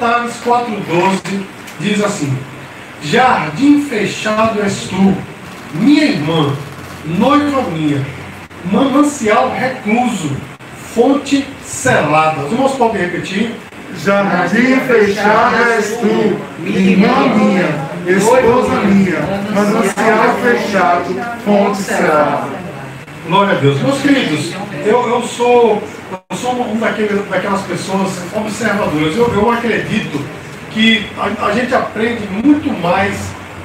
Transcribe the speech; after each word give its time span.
Cantares 0.00 0.32
4,12 0.46 1.42
diz 1.78 2.02
assim: 2.02 2.34
Jardim 3.02 3.82
fechado 3.82 4.62
és 4.62 4.88
tu, 4.88 5.14
minha 5.74 6.04
irmã, 6.04 6.56
noiva 7.04 7.60
minha, 7.70 8.02
manancial 8.72 9.54
recluso, 9.54 10.34
fonte 10.94 11.46
selada. 11.62 12.46
Os 12.46 12.52
irmãos 12.52 12.72
podem 12.76 13.02
repetir? 13.02 13.54
Jardim 14.02 14.80
fechado 14.80 15.70
és 15.70 15.98
tu, 15.98 16.40
irmã 16.64 17.34
minha, 17.36 18.16
esposa 18.16 18.80
minha, 18.80 19.20
manancial 19.54 20.34
fechado, 20.42 21.14
fonte 21.44 21.76
selada. 21.76 22.48
Glória 23.26 23.52
a 23.52 23.60
Deus. 23.60 23.82
Meus 23.82 24.00
queridos, 24.00 24.54
eu, 24.86 25.08
eu 25.10 25.22
sou, 25.24 25.82
sou 26.40 26.52
um 26.52 26.78
daqueles, 26.78 27.24
daquelas 27.28 27.62
pessoas 27.62 28.10
observadoras. 28.34 29.16
Eu, 29.16 29.32
eu 29.34 29.50
acredito 29.50 30.20
que 30.70 31.06
a, 31.18 31.46
a 31.46 31.52
gente 31.52 31.74
aprende 31.74 32.26
muito 32.28 32.70
mais 32.80 33.14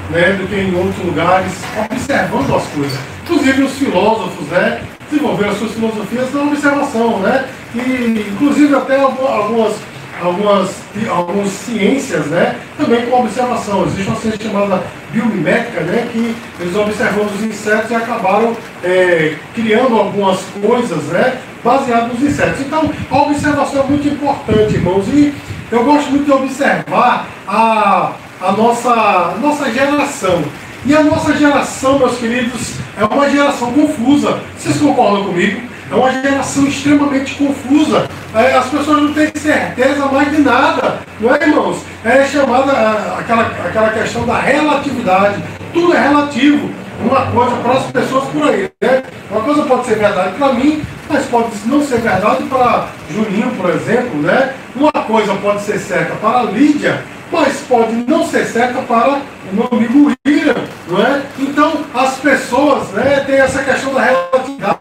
né, 0.09 0.33
do 0.33 0.47
que 0.47 0.55
em 0.55 0.75
outros 0.75 1.05
lugares, 1.05 1.51
observando 1.89 2.55
as 2.55 2.67
coisas. 2.67 2.99
Inclusive 3.23 3.63
os 3.63 3.73
filósofos, 3.73 4.47
né, 4.47 4.81
desenvolveram 5.09 5.51
as 5.51 5.57
suas 5.57 5.71
filosofias 5.71 6.33
na 6.33 6.41
observação, 6.43 7.19
né? 7.19 7.45
E 7.73 8.29
inclusive 8.31 8.75
até 8.75 8.99
algumas 8.99 9.75
algumas, 10.21 10.71
algumas 11.09 11.49
ciências, 11.49 12.25
né, 12.27 12.55
também 12.77 13.05
com 13.05 13.21
observação. 13.21 13.85
Existe 13.85 14.07
uma 14.07 14.19
ciência 14.19 14.47
chamada 14.47 14.83
biomimética, 15.11 15.81
né, 15.81 16.07
que 16.11 16.35
eles 16.59 16.75
observando 16.75 17.33
os 17.35 17.43
insetos 17.43 17.91
e 17.91 17.95
acabaram 17.95 18.55
é, 18.83 19.35
criando 19.53 19.97
algumas 19.97 20.39
coisas, 20.61 21.03
né, 21.05 21.37
baseadas 21.65 22.13
nos 22.13 22.21
insetos. 22.21 22.61
Então, 22.61 22.89
a 23.09 23.17
observação 23.23 23.81
é 23.81 23.87
muito 23.87 24.07
importante, 24.07 24.75
irmãos, 24.75 25.07
e 25.07 25.33
eu 25.71 25.83
gosto 25.83 26.11
muito 26.11 26.25
de 26.25 26.31
observar 26.31 27.25
a, 27.47 28.11
a 28.39 28.51
nossa, 28.51 29.33
nossa 29.41 29.71
geração. 29.71 30.43
E 30.85 30.95
a 30.95 31.03
nossa 31.03 31.35
geração, 31.35 31.97
meus 31.97 32.19
queridos, 32.19 32.75
é 32.95 33.03
uma 33.03 33.27
geração 33.27 33.73
confusa. 33.73 34.39
Vocês 34.55 34.77
concordam 34.77 35.25
comigo? 35.25 35.61
É 35.91 35.95
uma 35.95 36.11
geração 36.11 36.67
extremamente 36.67 37.33
confusa. 37.35 38.07
É, 38.35 38.55
as 38.55 38.67
pessoas 38.67 39.01
não 39.01 39.13
têm 39.13 39.31
certeza 39.35 40.05
mais 40.05 40.29
de 40.29 40.41
nada, 40.41 40.99
não 41.19 41.33
é, 41.33 41.41
irmãos? 41.41 41.79
É 42.03 42.25
chamada 42.25 42.71
aquela, 43.17 43.43
aquela 43.65 43.89
questão 43.89 44.25
da 44.27 44.39
relatividade. 44.39 45.43
Tudo 45.73 45.95
é 45.95 46.07
relativo. 46.07 46.69
Uma 47.03 47.31
coisa 47.31 47.55
para 47.57 47.73
as 47.73 47.91
pessoas 47.91 48.25
por 48.29 48.43
aí. 48.49 48.69
Né? 48.81 49.03
Uma 49.29 49.41
coisa 49.41 49.63
pode 49.63 49.85
ser 49.85 49.95
verdade 49.95 50.35
para 50.37 50.53
mim, 50.53 50.83
mas 51.09 51.25
pode 51.25 51.49
não 51.65 51.83
ser 51.83 51.99
verdade 51.99 52.43
para 52.43 52.87
Juninho, 53.09 53.51
por 53.55 53.69
exemplo. 53.69 54.21
Né? 54.21 54.53
Uma 54.75 54.91
coisa 54.91 55.33
pode 55.35 55.61
ser 55.61 55.79
certa 55.79 56.15
para 56.15 56.43
Lídia, 56.43 57.03
mas 57.31 57.61
pode 57.61 57.93
não 58.07 58.25
ser 58.25 58.45
certa 58.45 58.81
para 58.81 59.21
o 59.51 59.55
meu 59.55 59.69
amigo 59.71 60.11
William, 60.27 60.55
não 60.87 61.01
é? 61.01 61.21
Então, 61.39 61.85
as 61.93 62.17
pessoas 62.17 62.89
né, 62.89 63.23
têm 63.25 63.35
essa 63.35 63.63
questão 63.63 63.93
da 63.93 64.01
relatividade, 64.01 64.79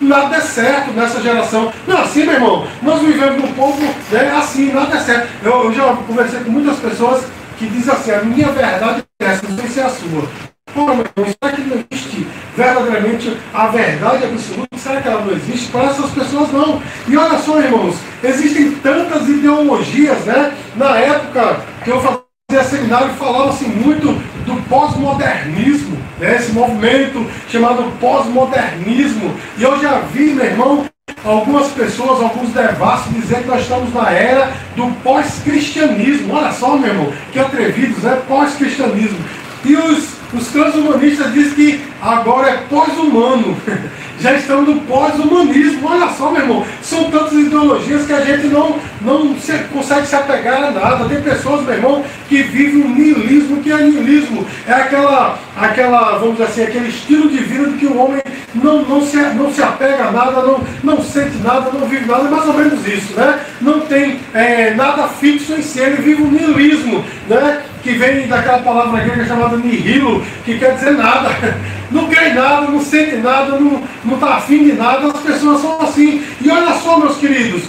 nada 0.00 0.36
é 0.36 0.40
certo 0.40 0.92
nessa 0.92 1.20
geração. 1.20 1.72
Não 1.86 1.98
assim, 1.98 2.24
meu 2.24 2.34
irmão, 2.34 2.66
nós 2.82 3.00
vivemos 3.00 3.42
num 3.42 3.52
povo 3.52 3.82
né, 4.10 4.32
assim, 4.36 4.72
nada 4.72 4.96
é 4.96 5.00
certo. 5.00 5.28
Eu, 5.42 5.64
eu 5.64 5.72
já 5.72 5.94
conversei 6.06 6.40
com 6.40 6.50
muitas 6.50 6.78
pessoas 6.78 7.24
que 7.58 7.66
dizem 7.66 7.92
assim, 7.92 8.12
a 8.12 8.22
minha 8.22 8.48
verdade 8.48 9.02
é 9.20 9.26
essa, 9.26 9.48
não 9.48 9.58
sei 9.58 9.68
se 9.68 9.80
é 9.80 9.84
a 9.84 9.88
sua. 9.88 10.28
Irmão, 10.76 11.04
será 11.16 11.54
que 11.54 11.60
não 11.62 11.84
existe 11.90 12.26
verdadeiramente 12.56 13.36
a 13.52 13.66
verdade 13.68 14.24
absoluta? 14.24 14.76
Será 14.76 15.00
que 15.00 15.08
ela 15.08 15.24
não 15.24 15.32
existe? 15.32 15.68
Para 15.68 15.84
essas 15.84 16.10
pessoas 16.10 16.52
não. 16.52 16.82
E 17.08 17.16
olha 17.16 17.38
só, 17.38 17.60
irmãos, 17.60 17.96
existem 18.22 18.72
tantas 18.76 19.28
ideologias, 19.28 20.24
né? 20.24 20.54
Na 20.76 20.96
época 20.98 21.60
que 21.84 21.90
eu 21.90 22.00
fazia 22.00 22.64
seminário, 22.64 23.14
falava-se 23.14 23.64
muito 23.64 24.06
do 24.44 24.62
pós-modernismo, 24.68 25.98
né? 26.18 26.36
esse 26.36 26.52
movimento 26.52 27.26
chamado 27.48 27.92
pós-modernismo. 28.00 29.34
E 29.58 29.62
eu 29.62 29.78
já 29.80 30.00
vi, 30.00 30.32
meu 30.32 30.44
irmão, 30.44 30.86
algumas 31.24 31.68
pessoas, 31.68 32.22
alguns 32.22 32.50
devassos 32.50 33.12
dizer 33.12 33.42
que 33.42 33.48
nós 33.48 33.62
estamos 33.62 33.92
na 33.92 34.10
era 34.10 34.52
do 34.76 34.86
pós-cristianismo. 35.02 36.34
Olha 36.34 36.52
só, 36.52 36.76
meu 36.76 36.88
irmão, 36.88 37.12
que 37.32 37.38
atrevidos, 37.38 38.02
né? 38.02 38.20
Pós-cristianismo. 38.26 39.18
E 39.64 39.76
os, 39.76 40.17
os 40.32 40.48
transhumanistas 40.48 41.32
dizem 41.32 41.54
que 41.54 41.84
agora 42.00 42.50
é 42.50 42.56
pós-humano. 42.68 43.56
Já 44.20 44.34
estamos 44.34 44.74
no 44.74 44.80
pós-humanismo. 44.80 45.88
Olha 45.88 46.08
só, 46.08 46.32
meu 46.32 46.42
irmão, 46.42 46.66
são 46.82 47.08
tantas 47.10 47.32
ideologias 47.34 48.04
que 48.04 48.12
a 48.12 48.20
gente 48.20 48.48
não, 48.48 48.76
não 49.00 49.38
se, 49.38 49.52
consegue 49.72 50.06
se 50.06 50.16
apegar 50.16 50.64
a 50.64 50.70
nada. 50.72 51.08
Tem 51.08 51.22
pessoas, 51.22 51.64
meu 51.64 51.74
irmão, 51.74 52.04
que 52.28 52.42
vivem 52.42 52.82
um 52.82 52.94
niilismo. 52.94 53.62
que 53.62 53.70
é 53.70 53.76
niilismo? 53.76 54.44
É 54.66 54.72
aquela, 54.72 55.38
aquela, 55.56 56.18
vamos 56.18 56.32
dizer 56.32 56.44
assim, 56.44 56.62
aquele 56.64 56.88
estilo 56.88 57.28
de 57.28 57.38
vida 57.38 57.68
de 57.68 57.78
que 57.78 57.86
o 57.86 57.96
homem 57.96 58.20
não, 58.54 58.82
não, 58.82 59.02
se, 59.02 59.16
não 59.16 59.52
se 59.52 59.62
apega 59.62 60.08
a 60.08 60.12
nada, 60.12 60.42
não, 60.42 60.60
não 60.82 61.02
sente 61.02 61.36
nada, 61.38 61.70
não 61.72 61.86
vive 61.86 62.06
nada. 62.06 62.26
É 62.26 62.30
mais 62.30 62.46
ou 62.46 62.54
menos 62.54 62.86
isso, 62.86 63.14
né? 63.14 63.38
Não 63.60 63.80
tem 63.80 64.18
é, 64.34 64.74
nada 64.74 65.06
fixo 65.06 65.52
em 65.52 65.62
si, 65.62 65.78
ele 65.78 66.02
vive 66.02 66.22
um 66.22 66.30
niilismo, 66.30 67.04
né? 67.28 67.62
Que 67.88 67.94
vem 67.94 68.26
daquela 68.26 68.58
palavra 68.58 69.00
grega 69.00 69.24
chamada 69.24 69.56
nihilo, 69.56 70.22
que 70.44 70.58
quer 70.58 70.74
dizer 70.74 70.92
nada. 70.92 71.30
Não 71.90 72.06
crê 72.06 72.28
em 72.28 72.34
nada, 72.34 72.66
não 72.70 72.82
sente 72.82 73.16
nada, 73.16 73.58
não 73.58 73.80
está 74.12 74.34
afim 74.34 74.62
de 74.62 74.74
nada, 74.74 75.06
as 75.06 75.20
pessoas 75.20 75.62
são 75.62 75.80
assim. 75.80 76.22
E 76.38 76.50
olha 76.50 76.74
só, 76.74 76.98
meus 76.98 77.16
queridos, 77.16 77.62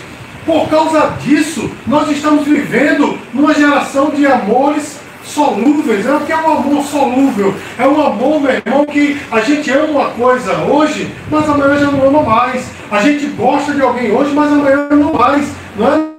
por 0.45 0.67
causa 0.67 1.13
disso, 1.21 1.71
nós 1.87 2.11
estamos 2.11 2.43
vivendo 2.43 3.17
numa 3.33 3.53
geração 3.53 4.09
de 4.09 4.27
amores 4.27 4.99
solúveis. 5.23 6.05
É 6.05 6.13
o 6.13 6.19
que 6.19 6.33
é 6.33 6.35
um 6.35 6.51
amor 6.51 6.83
solúvel. 6.83 7.55
É 7.77 7.87
um 7.87 8.05
amor, 8.05 8.41
meu 8.41 8.51
irmão, 8.51 8.85
que 8.85 9.17
a 9.31 9.39
gente 9.39 9.71
ama 9.71 9.85
uma 9.85 10.09
coisa 10.09 10.53
hoje, 10.65 11.09
mas 11.31 11.49
amanhã 11.49 11.77
já 11.77 11.89
não 11.89 12.05
ama 12.05 12.21
mais. 12.21 12.65
A 12.91 12.99
gente 12.99 13.25
gosta 13.27 13.73
de 13.73 13.81
alguém 13.81 14.11
hoje, 14.11 14.33
mas 14.33 14.51
amanhã 14.51 14.89
não 14.91 15.13
mais. 15.13 15.47
Não 15.77 15.87
é? 15.87 16.09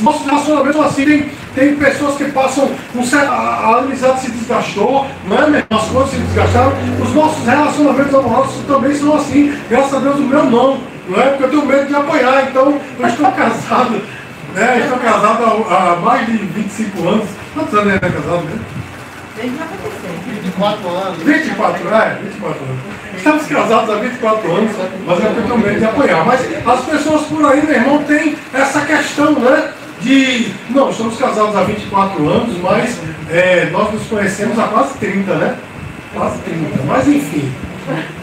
Nossos 0.00 0.26
relacionamentos 0.26 0.80
assim, 0.80 1.28
tem 1.56 1.74
pessoas 1.74 2.18
que 2.18 2.24
passam 2.32 2.70
um 2.94 3.02
certo, 3.02 3.30
a, 3.30 3.34
a 3.34 3.78
amizade 3.78 4.20
se 4.20 4.30
desgastou, 4.30 5.06
não 5.24 5.38
é 5.38 5.48
mesmo? 5.48 5.66
As 5.70 5.88
coisas 5.88 6.10
se 6.10 6.18
desgastaram. 6.18 6.72
Os 7.02 7.14
nossos 7.14 7.46
relacionamentos 7.46 8.14
amorosos 8.14 8.66
também 8.66 8.94
são 8.94 9.16
assim. 9.16 9.58
Graças 9.70 9.94
a 9.94 9.98
Deus 10.00 10.16
o 10.16 10.22
meu 10.22 10.44
não. 10.44 10.78
Não 11.08 11.18
é? 11.18 11.30
Porque 11.30 11.44
eu 11.44 11.50
tenho 11.50 11.66
medo 11.66 11.86
de 11.86 11.94
apanhar. 11.94 12.46
Então 12.50 12.78
eu 12.98 13.06
estou 13.06 13.32
casado. 13.32 14.02
Né? 14.54 14.80
Estou 14.80 14.98
casado 14.98 15.44
há, 15.70 15.92
há 15.92 15.96
mais 15.96 16.26
de 16.26 16.36
25 16.36 17.08
anos. 17.08 17.28
Quantos 17.54 17.74
anos 17.74 17.94
é 17.94 17.98
casado 18.00 18.44
mesmo? 18.44 18.60
Desde 19.34 19.56
24 20.42 20.88
anos. 20.90 21.22
24, 21.22 21.94
é, 21.94 22.18
24 22.22 22.64
anos. 22.64 22.96
Estamos 23.16 23.46
casados 23.46 23.90
há 23.90 23.98
24 23.98 24.52
anos, 24.52 24.72
mas 25.06 25.24
é 25.24 25.28
porque 25.28 25.50
eu 25.50 25.58
medo 25.58 25.78
de 25.78 25.84
apoiar. 25.86 26.24
Mas 26.26 26.40
as 26.66 26.84
pessoas 26.84 27.22
por 27.22 27.44
aí, 27.46 27.64
meu 27.64 27.74
irmão, 27.74 28.04
têm 28.04 28.36
essa 28.52 28.82
questão, 28.82 29.32
né? 29.32 29.72
De. 30.06 30.52
Não, 30.70 30.88
estamos 30.88 31.18
casados 31.18 31.56
há 31.56 31.64
24 31.64 32.28
anos, 32.28 32.56
mas 32.62 32.96
é, 33.28 33.68
nós 33.72 33.92
nos 33.92 34.06
conhecemos 34.06 34.56
há 34.56 34.68
quase 34.68 34.96
30, 34.98 35.34
né? 35.34 35.56
Quase 36.14 36.38
30. 36.42 36.82
Mas 36.86 37.08
enfim. 37.08 37.52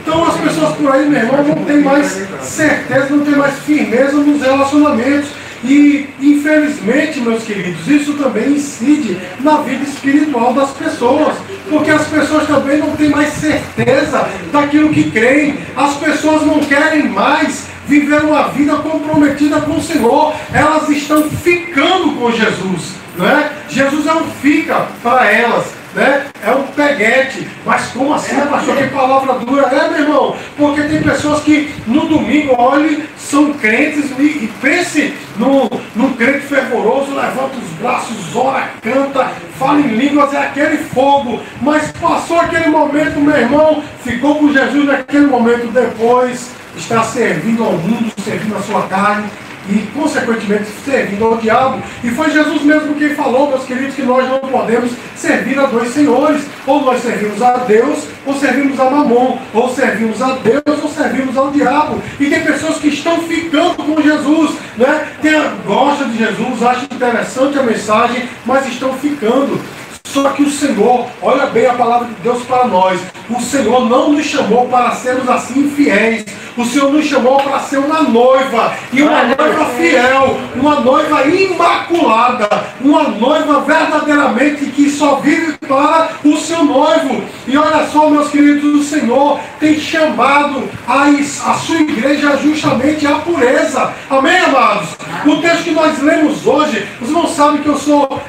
Então 0.02 0.26
as 0.26 0.38
pessoas 0.38 0.78
por 0.78 0.90
aí, 0.94 1.10
meu 1.10 1.20
irmão, 1.20 1.44
não 1.44 1.66
tem 1.66 1.82
mais 1.82 2.08
certeza, 2.40 3.08
não 3.10 3.26
tem 3.26 3.36
mais 3.36 3.60
firmeza 3.60 4.14
nos 4.14 4.42
relacionamentos. 4.42 5.30
E, 5.66 6.10
infelizmente, 6.22 7.20
meus 7.20 7.44
queridos, 7.44 7.86
isso 7.88 8.14
também 8.14 8.52
incide 8.52 9.18
na 9.40 9.58
vida 9.58 9.84
espiritual 9.84 10.54
das 10.54 10.72
pessoas, 10.72 11.36
porque 11.70 11.90
as 11.90 12.06
pessoas 12.08 12.48
também 12.48 12.80
não 12.80 12.92
têm 12.98 13.10
mais 13.10 13.30
certeza 13.34 14.28
daquilo 14.52 14.90
que 14.90 15.10
creem, 15.12 15.58
as 15.76 15.96
pessoas 15.96 16.46
não 16.46 16.60
querem 16.60 17.08
mais 17.08 17.68
viver 17.88 18.24
uma 18.24 18.50
vida 18.50 18.76
comprometida 18.78 19.62
com 19.62 19.74
o 19.74 19.82
Senhor, 19.82 20.34
elas 20.54 20.90
estão 20.90 21.24
ficando 21.30 22.14
com 22.20 22.32
Jesus, 22.32 22.94
não 23.18 23.28
é? 23.28 23.52
Jesus 23.70 24.08
é 24.08 24.14
um 24.14 24.24
fica 24.42 24.88
para 25.02 25.32
elas, 25.32 25.66
né? 25.94 26.26
É 26.46 26.52
um 26.52 26.64
peguete. 26.64 27.48
Mas 27.66 27.88
como 27.88 28.14
assim, 28.14 28.36
é, 28.36 28.46
pastor? 28.46 28.76
Que 28.76 28.88
palavra 28.88 29.34
dura. 29.40 29.64
É, 29.68 29.90
meu 29.90 30.00
irmão, 30.00 30.36
porque 30.58 30.82
tem 30.84 31.02
pessoas 31.02 31.42
que 31.44 31.74
no 31.88 32.08
domingo 32.08 32.56
olhem, 32.58 33.04
são 33.18 33.54
crentes 33.54 34.12
e, 34.18 34.24
e 34.24 34.54
pense 34.62 35.14
num, 35.38 35.70
num 35.96 36.14
crente 36.14 36.42
fervoroso, 36.42 37.16
levanta 37.16 37.58
os 37.58 37.70
braços, 37.80 38.36
ora, 38.36 38.70
canta, 38.82 39.32
fala 39.58 39.80
em 39.80 39.96
línguas, 39.96 40.34
é 40.34 40.38
aquele 40.38 40.78
fogo. 40.78 41.40
Mas 41.62 41.92
passou 41.94 42.40
aquele 42.40 42.68
momento, 42.68 43.20
meu 43.20 43.38
irmão, 43.38 43.84
ficou 44.04 44.36
com 44.36 44.52
Jesus 44.52 44.86
naquele 44.86 45.28
momento 45.28 45.72
depois, 45.72 46.52
está 46.78 47.04
servindo 47.04 47.64
ao 47.64 47.74
mundo, 47.74 48.12
servindo 48.24 48.56
a 48.56 48.62
sua 48.62 48.84
carne. 48.84 49.30
e, 49.70 49.88
consequentemente, 49.94 50.66
servindo 50.84 51.24
ao 51.24 51.38
diabo. 51.38 51.82
E 52.04 52.10
foi 52.10 52.30
Jesus 52.32 52.64
mesmo 52.64 52.96
quem 52.96 53.16
falou, 53.16 53.50
meus 53.50 53.64
queridos, 53.64 53.96
que 53.96 54.02
nós 54.02 54.28
não 54.30 54.40
podemos 54.40 54.92
servir 55.16 55.58
a 55.60 55.66
dois 55.66 55.94
senhores. 55.94 56.44
Ou 56.66 56.84
nós 56.84 57.02
servimos 57.02 57.42
a 57.42 57.58
Deus, 57.58 58.06
ou 58.26 58.34
servimos 58.34 58.80
a 58.80 58.90
Mamon. 58.90 59.38
Ou 59.54 59.74
servimos 59.74 60.22
a 60.22 60.34
Deus, 60.34 60.84
ou 60.84 60.90
servimos 60.90 61.38
ao 61.38 61.52
diabo. 61.52 62.02
E 62.20 62.30
tem 62.30 62.44
pessoas 62.44 62.78
que 62.78 62.90
estão 62.90 63.20
ficando 63.22 63.76
com 63.76 64.02
Jesus, 64.02 64.56
né? 64.78 65.08
Tem, 65.22 65.34
gosta 65.66 66.06
de 66.06 66.18
Jesus, 66.18 66.64
acha 66.64 66.86
interessante 66.86 67.58
a 67.58 67.64
mensagem, 67.64 68.30
mas 68.46 68.68
estão 68.68 68.94
ficando. 68.94 69.60
Só 70.06 70.30
que 70.30 70.44
o 70.44 70.52
Senhor, 70.52 71.08
olha 71.22 71.48
bem 71.48 71.66
a 71.66 71.74
palavra 71.74 72.08
de 72.08 72.14
Deus 72.22 72.44
para 72.44 72.68
nós. 72.68 73.00
O 73.30 73.40
Senhor 73.42 73.90
não 73.90 74.12
nos 74.12 74.26
chamou 74.26 74.68
para 74.68 74.92
sermos 74.92 75.28
assim 75.28 75.72
fiéis. 75.72 76.26
O 76.56 76.64
Senhor 76.66 76.92
nos 76.92 77.06
chamou 77.06 77.38
para 77.38 77.60
ser 77.62 77.80
uma 77.80 78.04
noiva, 78.04 78.74
e 78.92 79.02
uma 79.02 79.24
noiva 79.24 79.66
fiel, 79.76 80.38
uma 80.56 80.80
noiva 80.82 81.26
imaculada, 81.26 82.48
uma 82.80 83.04
noiva 83.04 83.62
verdadeiramente 83.62 84.68
que 84.68 84.90
só 84.90 85.16
vive 85.16 85.58
para 85.68 86.10
o 86.24 86.38
seu 86.38 86.64
noivo. 86.64 87.24
E 87.48 87.58
olha 87.58 87.88
só, 87.88 88.08
meus 88.08 88.30
queridos, 88.30 88.82
o 88.82 88.84
Senhor 88.84 89.40
tem 89.60 89.80
chamado 89.80 90.70
a, 90.88 91.06
a 91.06 91.54
sua 91.56 91.78
igreja 91.78 92.38
justamente 92.38 93.08
à 93.08 93.16
pureza. 93.16 93.92
Amém, 94.10 94.38
amados? 94.38 94.90
O 95.26 95.42
texto 95.42 95.64
que 95.64 95.72
nós 95.72 96.00
lemos 96.02 96.46
hoje, 96.46 96.88
vocês 97.00 97.12
não 97.12 97.28
sabem 97.28 97.62
que 97.62 97.70
eu 97.70 97.78
sou, 97.78 98.22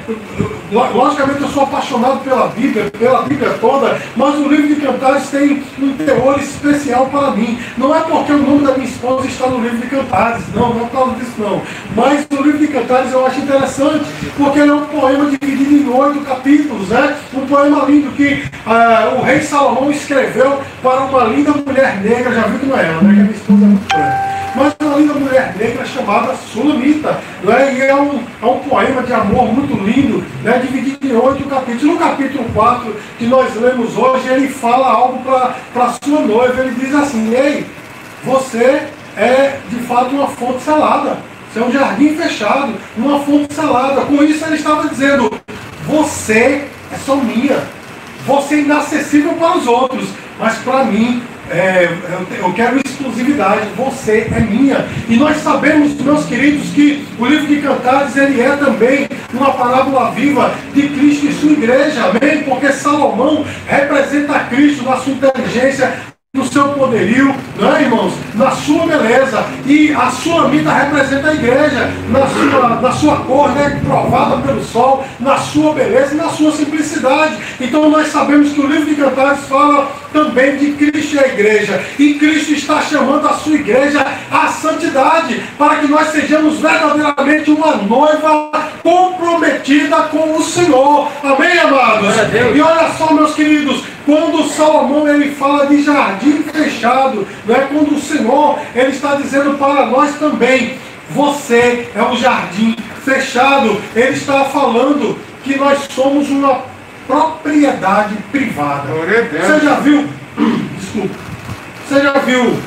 logicamente 0.72 1.42
eu 1.42 1.48
sou 1.48 1.64
apaixonado 1.64 2.20
pela 2.20 2.48
Bíblia, 2.48 2.90
pela 2.98 3.22
Bíblia 3.22 3.58
toda, 3.60 4.00
mas 4.16 4.34
o 4.36 4.48
livro 4.48 4.68
de 4.68 4.80
Cantares 4.80 5.28
tem 5.28 5.62
um 5.78 5.92
teor 5.92 6.38
especial 6.38 7.06
para 7.06 7.32
mim. 7.32 7.58
Não 7.76 7.94
é 7.94 8.00
porque 8.18 8.32
o 8.32 8.38
nome 8.38 8.64
da 8.64 8.72
minha 8.74 8.88
esposa 8.88 9.26
está 9.26 9.48
no 9.48 9.60
livro 9.60 9.78
de 9.78 9.86
Cantares, 9.88 10.44
não, 10.54 10.72
não 10.74 10.88
causa 10.88 11.14
disso 11.16 11.34
não. 11.38 11.60
Mas 11.96 12.26
o 12.30 12.42
livro 12.42 12.58
de 12.58 12.68
Cantares 12.68 13.12
eu 13.12 13.26
acho 13.26 13.40
interessante, 13.40 14.04
porque 14.36 14.60
ele 14.60 14.70
é 14.70 14.74
um 14.74 14.86
poema 14.86 15.30
dividido 15.30 15.74
em 15.74 15.88
oito 15.88 16.20
capítulos, 16.20 16.88
né? 16.88 17.16
Um 17.34 17.46
poema 17.46 17.84
lindo 17.86 18.12
que 18.12 18.44
uh, 18.66 19.18
o 19.18 19.22
rei 19.22 19.40
Salomão 19.40 19.90
escreveu 19.90 20.60
para 20.82 21.00
uma 21.00 21.24
linda 21.24 21.52
mulher 21.52 22.00
negra, 22.00 22.32
já 22.32 22.42
viu 22.42 22.60
que 22.60 22.66
não 22.66 22.78
é 22.78 22.86
ela, 22.86 23.02
né? 23.02 23.14
Que 23.14 23.20
a 23.20 23.24
minha 23.24 23.30
esposa 23.32 23.64
é 23.64 23.66
muito 23.66 23.94
branca 23.94 24.34
mas 24.54 24.72
uma 24.80 24.96
linda 24.96 25.14
mulher 25.14 25.54
negra 25.58 25.84
chamada 25.84 26.34
Sulamita. 26.36 27.18
Né? 27.42 27.74
E 27.74 27.82
é 27.82 27.94
um, 27.94 28.22
é 28.40 28.46
um 28.46 28.60
poema 28.60 29.02
de 29.02 29.12
amor 29.12 29.52
muito 29.52 29.74
lindo, 29.84 30.24
né? 30.42 30.58
dividido 30.58 31.06
em 31.06 31.16
oito 31.16 31.44
capítulos. 31.48 31.82
No 31.82 31.98
capítulo 31.98 32.44
4, 32.54 32.96
que 33.18 33.26
nós 33.26 33.54
lemos 33.56 33.96
hoje, 33.96 34.28
ele 34.28 34.48
fala 34.48 34.92
algo 34.92 35.22
para 35.72 35.94
sua 36.04 36.20
noiva. 36.20 36.62
Ele 36.62 36.74
diz 36.78 36.94
assim: 36.94 37.34
Ei, 37.34 37.66
você 38.24 38.82
é 39.16 39.58
de 39.68 39.76
fato 39.80 40.14
uma 40.14 40.28
fonte 40.28 40.62
salada. 40.62 41.18
Você 41.52 41.60
é 41.60 41.64
um 41.64 41.72
jardim 41.72 42.16
fechado, 42.16 42.74
uma 42.96 43.20
fonte 43.20 43.54
salada. 43.54 44.02
Com 44.02 44.22
isso 44.22 44.44
ele 44.44 44.56
estava 44.56 44.88
dizendo: 44.88 45.30
Você 45.86 46.64
é 46.92 46.96
só 47.04 47.16
minha. 47.16 47.62
Você 48.26 48.54
é 48.56 48.58
inacessível 48.60 49.34
para 49.34 49.58
os 49.58 49.66
outros, 49.66 50.08
mas 50.38 50.56
para 50.58 50.84
mim 50.84 51.22
é, 51.50 51.90
eu 52.38 52.52
quero 52.54 52.78
exclusividade, 52.78 53.68
você 53.76 54.28
é 54.34 54.40
minha. 54.40 54.86
E 55.08 55.16
nós 55.16 55.36
sabemos, 55.38 56.00
meus 56.00 56.24
queridos, 56.24 56.70
que 56.70 57.06
o 57.18 57.26
livro 57.26 57.46
de 57.46 57.60
Cantares 57.60 58.16
ele 58.16 58.40
é 58.40 58.56
também 58.56 59.06
uma 59.32 59.52
parábola 59.52 60.10
viva 60.12 60.54
de 60.72 60.88
Cristo 60.88 61.26
e 61.26 61.32
sua 61.34 61.52
igreja, 61.52 62.04
amém? 62.06 62.44
Porque 62.44 62.72
Salomão 62.72 63.44
representa 63.66 64.38
Cristo 64.44 64.84
na 64.84 64.96
sua 64.96 65.12
inteligência, 65.12 65.92
no 66.34 66.44
seu 66.48 66.70
poderio, 66.70 67.32
não 67.56 67.76
é, 67.76 67.82
irmãos? 67.82 68.12
Na 68.34 68.50
sua 68.50 68.88
beleza. 68.88 69.46
E 69.64 69.92
a 69.92 70.10
sua 70.10 70.48
vida 70.48 70.72
representa 70.72 71.28
a 71.28 71.34
igreja, 71.34 71.92
na 72.08 72.26
sua, 72.26 72.68
na 72.80 72.92
sua 72.92 73.16
cor, 73.18 73.50
né? 73.50 73.80
Provada 73.86 74.42
pelo 74.42 74.60
sol, 74.64 75.04
na 75.20 75.36
sua 75.38 75.72
beleza 75.72 76.12
e 76.12 76.16
na 76.16 76.28
sua 76.30 76.50
simplicidade. 76.50 77.36
Então 77.60 77.88
nós 77.88 78.08
sabemos 78.08 78.52
que 78.52 78.60
o 78.60 78.66
livro 78.66 78.86
de 78.86 78.96
Cantares 78.96 79.46
fala 79.46 79.88
também 80.14 80.56
de 80.56 80.70
Cristo 80.72 81.16
e 81.16 81.18
a 81.18 81.26
igreja. 81.26 81.84
E 81.98 82.14
Cristo 82.14 82.52
está 82.52 82.80
chamando 82.80 83.26
a 83.26 83.34
sua 83.34 83.56
igreja 83.56 84.06
à 84.30 84.46
santidade, 84.46 85.42
para 85.58 85.76
que 85.76 85.88
nós 85.88 86.08
sejamos 86.08 86.60
verdadeiramente 86.60 87.50
uma 87.50 87.74
noiva 87.74 88.50
comprometida 88.82 89.96
com 90.04 90.36
o 90.36 90.42
Senhor. 90.42 91.10
Amém, 91.22 91.58
amados? 91.58 92.14
E 92.54 92.60
olha 92.60 92.90
só, 92.96 93.12
meus 93.12 93.34
queridos, 93.34 93.82
quando 94.06 94.48
Salomão 94.48 95.08
ele 95.08 95.34
fala 95.34 95.66
de 95.66 95.82
jardim 95.82 96.44
fechado, 96.44 97.26
não 97.44 97.54
é 97.54 97.60
quando 97.62 97.96
o 97.96 98.00
Senhor 98.00 98.58
ele 98.74 98.90
está 98.90 99.16
dizendo 99.16 99.58
para 99.58 99.86
nós 99.86 100.14
também, 100.18 100.78
você 101.10 101.88
é 101.94 102.02
um 102.02 102.16
jardim 102.16 102.76
fechado. 103.04 103.80
Ele 103.96 104.12
está 104.12 104.44
falando 104.44 105.18
que 105.42 105.56
nós 105.56 105.88
somos 105.90 106.30
uma 106.30 106.73
propriedade 107.06 108.16
privada. 108.30 108.88
Você 108.92 109.60
já 109.64 109.74
viu? 109.80 110.08
Desculpa. 110.78 111.14
Você 111.86 112.00
já 112.00 112.12
viu 112.18 112.58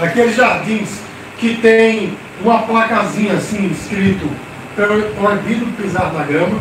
aqueles 0.00 0.36
jardins 0.36 1.00
que 1.38 1.56
tem 1.56 2.16
uma 2.42 2.62
placazinha 2.62 3.34
assim 3.34 3.66
escrito 3.70 4.28
proibido 5.18 5.66
pisar 5.76 6.12
na 6.12 6.22
grama? 6.24 6.60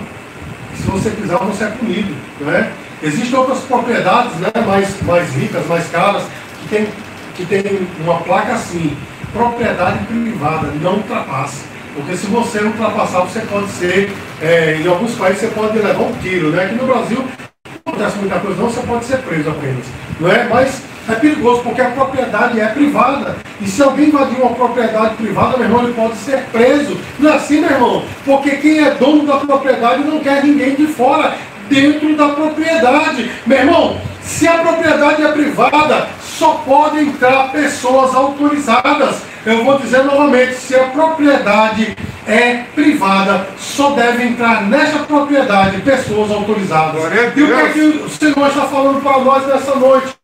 se 0.76 0.92
você 0.92 1.10
pisar, 1.10 1.38
você 1.40 1.64
é 1.64 1.68
punido, 1.68 2.16
não 2.40 2.52
é? 2.54 2.72
Existem 3.02 3.38
outras 3.38 3.60
propriedades 3.62 4.36
né, 4.38 4.52
mais, 4.66 5.02
mais 5.02 5.34
ricas, 5.34 5.66
mais 5.68 5.88
caras, 5.90 6.24
que 6.62 6.70
tem, 6.70 6.88
que 7.36 7.46
tem 7.46 7.88
uma 8.02 8.20
placa 8.22 8.54
assim, 8.54 8.96
propriedade 9.34 10.00
privada, 10.06 10.68
não 10.82 10.96
ultrapasse. 10.96 11.64
Porque 11.96 12.18
se 12.18 12.28
você 12.28 12.60
ultrapassar, 12.60 13.22
você 13.22 13.40
pode 13.40 13.70
ser, 13.70 14.12
é, 14.42 14.82
em 14.82 14.88
alguns 14.88 15.16
países 15.16 15.42
você 15.42 15.48
pode 15.48 15.78
levar 15.78 16.04
um 16.04 16.12
tiro, 16.22 16.50
né? 16.50 16.66
Aqui 16.66 16.76
no 16.76 16.86
Brasil 16.86 17.20
não 17.20 17.94
acontece 17.94 18.18
muita 18.18 18.40
coisa 18.40 18.62
não, 18.62 18.70
você 18.70 18.82
pode 18.82 19.06
ser 19.06 19.18
preso 19.20 19.50
apenas. 19.50 19.86
Não 20.20 20.30
é? 20.30 20.44
Mas 20.50 20.82
é 21.08 21.16
perigoso, 21.16 21.62
porque 21.62 21.82
a 21.82 21.92
propriedade 21.92 22.60
é 22.60 22.66
privada. 22.68 23.38
E 23.62 23.68
se 23.68 23.82
alguém 23.82 24.10
invadir 24.10 24.42
uma 24.42 24.54
propriedade 24.56 25.16
privada, 25.16 25.58
meu 25.58 25.68
irmão, 25.68 25.84
ele 25.84 25.94
pode 25.94 26.18
ser 26.18 26.44
preso. 26.52 26.98
Não 27.18 27.32
é 27.32 27.36
assim, 27.36 27.62
meu 27.62 27.72
irmão? 27.72 28.04
Porque 28.26 28.58
quem 28.58 28.80
é 28.84 28.92
dono 28.96 29.26
da 29.26 29.38
propriedade 29.38 30.04
não 30.04 30.20
quer 30.20 30.44
ninguém 30.44 30.76
de 30.76 30.88
fora 30.88 31.36
dentro 31.70 32.16
da 32.18 32.30
propriedade. 32.30 33.32
Meu 33.46 33.58
irmão, 33.58 34.02
se 34.22 34.48
a 34.48 34.58
propriedade 34.58 35.24
é 35.24 35.32
privada, 35.32 36.08
só 36.22 36.62
podem 36.66 37.08
entrar 37.08 37.52
pessoas 37.52 38.14
autorizadas. 38.14 39.22
Eu 39.46 39.64
vou 39.64 39.78
dizer 39.78 40.04
novamente, 40.04 40.56
se 40.56 40.76
a 40.76 40.86
propriedade 40.86 41.96
é 42.28 42.64
privada, 42.74 43.48
só 43.60 43.92
devem 43.92 44.30
entrar 44.30 44.64
nessa 44.64 45.00
propriedade 45.00 45.82
pessoas 45.82 46.32
autorizadas. 46.32 47.04
E 47.36 47.44
o 47.44 47.48
que 47.48 47.54
é 47.54 47.70
que 47.70 47.80
o 47.80 48.10
Senhor 48.10 48.48
está 48.48 48.64
falando 48.64 49.04
para 49.04 49.20
nós 49.20 49.46
nessa 49.46 49.76
noite? 49.76 50.16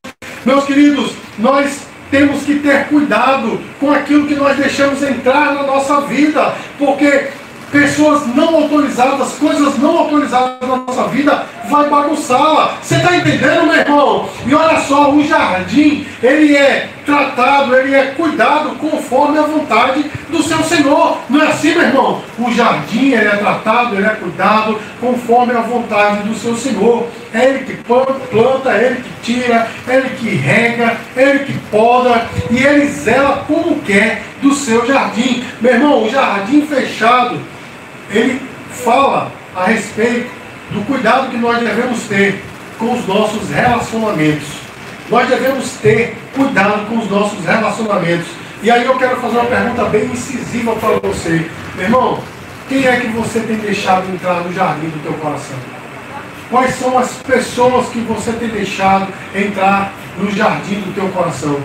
Meus 0.43 0.65
queridos, 0.65 1.13
nós 1.37 1.81
temos 2.09 2.41
que 2.43 2.55
ter 2.55 2.87
cuidado 2.87 3.61
com 3.79 3.91
aquilo 3.91 4.25
que 4.25 4.33
nós 4.33 4.57
deixamos 4.57 5.03
entrar 5.03 5.53
na 5.53 5.63
nossa 5.63 6.01
vida, 6.01 6.55
porque 6.79 7.27
pessoas 7.71 8.27
não 8.35 8.55
autorizadas, 8.55 9.33
coisas 9.33 9.77
não 9.77 9.97
autorizadas 9.97 10.57
na 10.61 10.75
nossa 10.77 11.07
vida, 11.07 11.45
vai 11.69 11.89
bagunçá-la. 11.89 12.75
Você 12.81 12.95
está 12.95 13.15
entendendo, 13.15 13.67
meu 13.67 13.75
irmão? 13.75 14.29
E 14.45 14.53
olha 14.53 14.79
só, 14.81 15.11
o 15.11 15.23
jardim, 15.25 16.05
ele 16.21 16.55
é 16.55 16.89
tratado, 17.05 17.75
ele 17.75 17.95
é 17.95 18.07
cuidado 18.07 18.75
conforme 18.75 19.39
a 19.39 19.43
vontade 19.43 20.05
do 20.29 20.43
seu 20.43 20.61
Senhor. 20.63 21.17
Não 21.29 21.41
é 21.41 21.47
assim, 21.47 21.73
meu 21.73 21.83
irmão? 21.83 22.21
O 22.37 22.51
jardim, 22.51 23.11
ele 23.11 23.27
é 23.27 23.37
tratado, 23.37 23.95
ele 23.95 24.05
é 24.05 24.15
cuidado 24.15 24.77
conforme 24.99 25.53
a 25.53 25.61
vontade 25.61 26.27
do 26.27 26.35
seu 26.35 26.55
Senhor. 26.55 27.07
É 27.33 27.45
ele 27.45 27.59
que 27.59 27.73
planta, 27.75 28.71
é 28.71 28.87
ele 28.87 29.03
que 29.03 29.33
tira, 29.33 29.67
é 29.87 29.95
ele 29.95 30.09
que 30.17 30.29
rega, 30.29 30.97
é 31.15 31.21
ele 31.21 31.39
que 31.45 31.53
poda 31.71 32.25
e 32.49 32.57
ele 32.57 32.87
zela 32.87 33.45
como 33.47 33.79
quer 33.79 34.23
do 34.41 34.53
seu 34.53 34.85
jardim. 34.85 35.43
Meu 35.61 35.73
irmão, 35.73 36.03
o 36.03 36.09
jardim 36.09 36.65
fechado, 36.65 37.39
ele 38.13 38.41
fala 38.83 39.31
a 39.55 39.65
respeito 39.65 40.29
do 40.71 40.85
cuidado 40.85 41.29
que 41.29 41.37
nós 41.37 41.59
devemos 41.59 42.03
ter 42.03 42.43
com 42.77 42.93
os 42.93 43.07
nossos 43.07 43.49
relacionamentos. 43.49 44.47
Nós 45.09 45.27
devemos 45.27 45.71
ter 45.73 46.17
cuidado 46.35 46.87
com 46.87 46.97
os 46.99 47.09
nossos 47.09 47.43
relacionamentos. 47.45 48.27
E 48.63 48.71
aí 48.71 48.85
eu 48.85 48.97
quero 48.97 49.17
fazer 49.17 49.37
uma 49.37 49.45
pergunta 49.45 49.85
bem 49.85 50.05
incisiva 50.05 50.75
para 50.75 50.99
você. 50.99 51.49
Meu 51.75 51.85
irmão, 51.85 52.19
quem 52.69 52.85
é 52.85 52.97
que 52.97 53.07
você 53.07 53.39
tem 53.41 53.57
deixado 53.57 54.09
entrar 54.13 54.41
no 54.41 54.53
jardim 54.53 54.87
do 54.87 55.03
teu 55.03 55.13
coração? 55.13 55.57
Quais 56.49 56.75
são 56.75 56.97
as 56.97 57.11
pessoas 57.13 57.87
que 57.87 57.99
você 57.99 58.31
tem 58.33 58.49
deixado 58.49 59.07
entrar 59.35 59.93
no 60.17 60.31
jardim 60.31 60.75
do 60.75 60.93
teu 60.93 61.07
coração? 61.09 61.59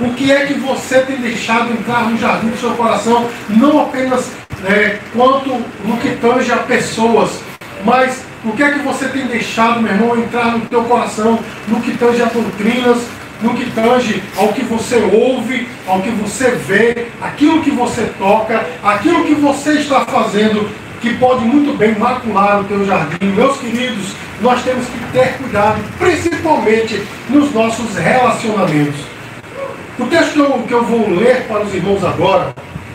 O 0.00 0.14
que 0.14 0.30
é 0.30 0.46
que 0.46 0.54
você 0.54 1.00
tem 1.00 1.16
deixado 1.16 1.72
entrar 1.72 2.08
no 2.08 2.16
jardim 2.16 2.48
do 2.48 2.58
seu 2.58 2.70
coração, 2.74 3.28
não 3.48 3.82
apenas 3.82 4.30
é, 4.64 4.98
quanto 5.12 5.50
no 5.84 5.96
que 5.98 6.16
tange 6.16 6.50
a 6.52 6.58
pessoas, 6.58 7.40
mas 7.84 8.22
o 8.44 8.52
que 8.52 8.62
é 8.62 8.72
que 8.72 8.78
você 8.80 9.08
tem 9.08 9.26
deixado, 9.26 9.80
meu 9.80 9.92
irmão, 9.92 10.16
entrar 10.16 10.52
no 10.52 10.60
teu 10.66 10.84
coração, 10.84 11.38
no 11.66 11.80
que 11.80 11.96
tange 11.96 12.22
a 12.22 12.26
doutrinas, 12.26 12.98
no 13.42 13.54
que 13.54 13.70
tange 13.70 14.22
ao 14.36 14.48
que 14.48 14.64
você 14.64 14.96
ouve, 15.12 15.68
ao 15.86 16.00
que 16.00 16.10
você 16.10 16.50
vê, 16.50 17.06
aquilo 17.20 17.62
que 17.62 17.70
você 17.70 18.10
toca, 18.18 18.66
aquilo 18.82 19.24
que 19.24 19.34
você 19.34 19.72
está 19.72 20.04
fazendo, 20.06 20.68
que 21.00 21.14
pode 21.14 21.44
muito 21.44 21.76
bem 21.76 21.96
macular 21.96 22.60
o 22.60 22.64
teu 22.64 22.84
jardim. 22.84 23.26
Meus 23.26 23.58
queridos, 23.58 24.14
nós 24.40 24.62
temos 24.62 24.86
que 24.86 25.12
ter 25.12 25.34
cuidado, 25.38 25.80
principalmente 25.98 27.02
nos 27.28 27.52
nossos 27.52 27.96
relacionamentos. 27.96 29.00
O 29.98 30.06
texto 30.06 30.32
que 30.32 30.40
eu, 30.40 30.52
que 30.66 30.74
eu 30.74 30.84
vou 30.84 31.10
ler 31.10 31.46
para 31.48 31.62
os 31.62 31.74
irmãos 31.74 32.04
agora 32.04 32.54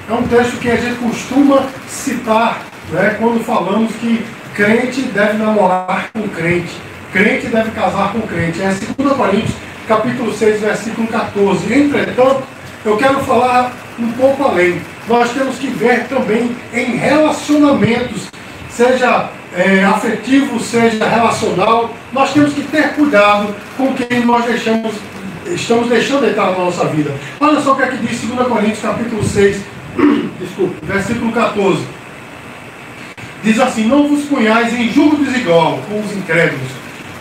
é 0.10 0.14
um 0.14 0.24
texto 0.24 0.60
que 0.60 0.70
a 0.70 0.76
gente 0.76 0.96
costuma 0.96 1.68
citar 1.88 2.62
né, 2.92 3.16
quando 3.20 3.44
falamos 3.44 3.92
que 3.96 4.26
crente 4.54 5.02
deve 5.04 5.38
namorar 5.38 6.10
com 6.14 6.28
crente, 6.28 6.74
crente 7.12 7.48
deve 7.48 7.72
casar 7.72 8.12
com 8.12 8.22
crente. 8.22 8.62
É 8.62 8.74
2 8.98 9.14
Coríntios, 9.14 9.56
capítulo 9.88 10.34
6, 10.34 10.62
versículo 10.62 11.08
14. 11.08 11.74
Entretanto, 11.74 12.44
eu 12.86 12.98
quero 12.98 13.20
falar 13.22 13.74
um 13.98 14.12
pouco 14.12 14.44
além. 14.44 14.82
Nós 15.08 15.32
temos 15.32 15.58
que 15.58 15.68
ver 15.68 16.08
também 16.08 16.56
em 16.74 16.96
relacionamentos, 16.98 18.28
seja 18.70 19.30
é, 19.56 19.84
afetivo, 19.84 20.60
seja 20.60 21.08
relacional, 21.08 21.94
nós 22.12 22.34
temos 22.34 22.54
que 22.54 22.64
ter 22.64 22.94
cuidado 22.94 23.56
com 23.78 23.94
quem 23.94 24.26
nós 24.26 24.46
deixamos, 24.46 24.94
estamos 25.48 25.90
deixando 25.90 26.28
entrar 26.28 26.52
na 26.52 26.60
nossa 26.60 26.86
vida. 26.86 27.14
Olha 27.40 27.62
só 27.62 27.74
o 27.74 27.76
que 27.76 27.84
é 27.84 27.88
que 27.88 27.98
diz 27.98 28.22
2 28.22 28.48
Coríntios 28.48 28.82
capítulo 28.82 29.24
6, 29.24 29.58
desculpe, 30.40 30.76
versículo 30.86 31.32
14. 31.32 31.86
Diz 33.44 33.60
assim, 33.60 33.86
não 33.86 34.08
vos 34.08 34.24
punhais 34.26 34.74
em 34.74 34.90
julgo 34.92 35.18
desigual 35.18 35.80
com 35.90 36.00
os 36.00 36.16
incrédulos, 36.16 36.72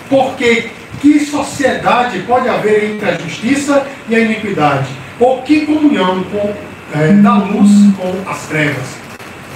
porque 0.08 0.70
que 1.00 1.18
sociedade 1.18 2.20
pode 2.20 2.48
haver 2.48 2.92
entre 2.92 3.10
a 3.10 3.18
justiça 3.18 3.86
e 4.08 4.14
a 4.14 4.20
iniquidade? 4.20 4.88
Ou 5.18 5.42
que 5.42 5.66
comunhão 5.66 6.22
com, 6.24 6.54
é, 6.96 7.12
da 7.14 7.34
luz 7.34 7.70
com 7.96 8.30
as 8.30 8.46
trevas? 8.46 9.02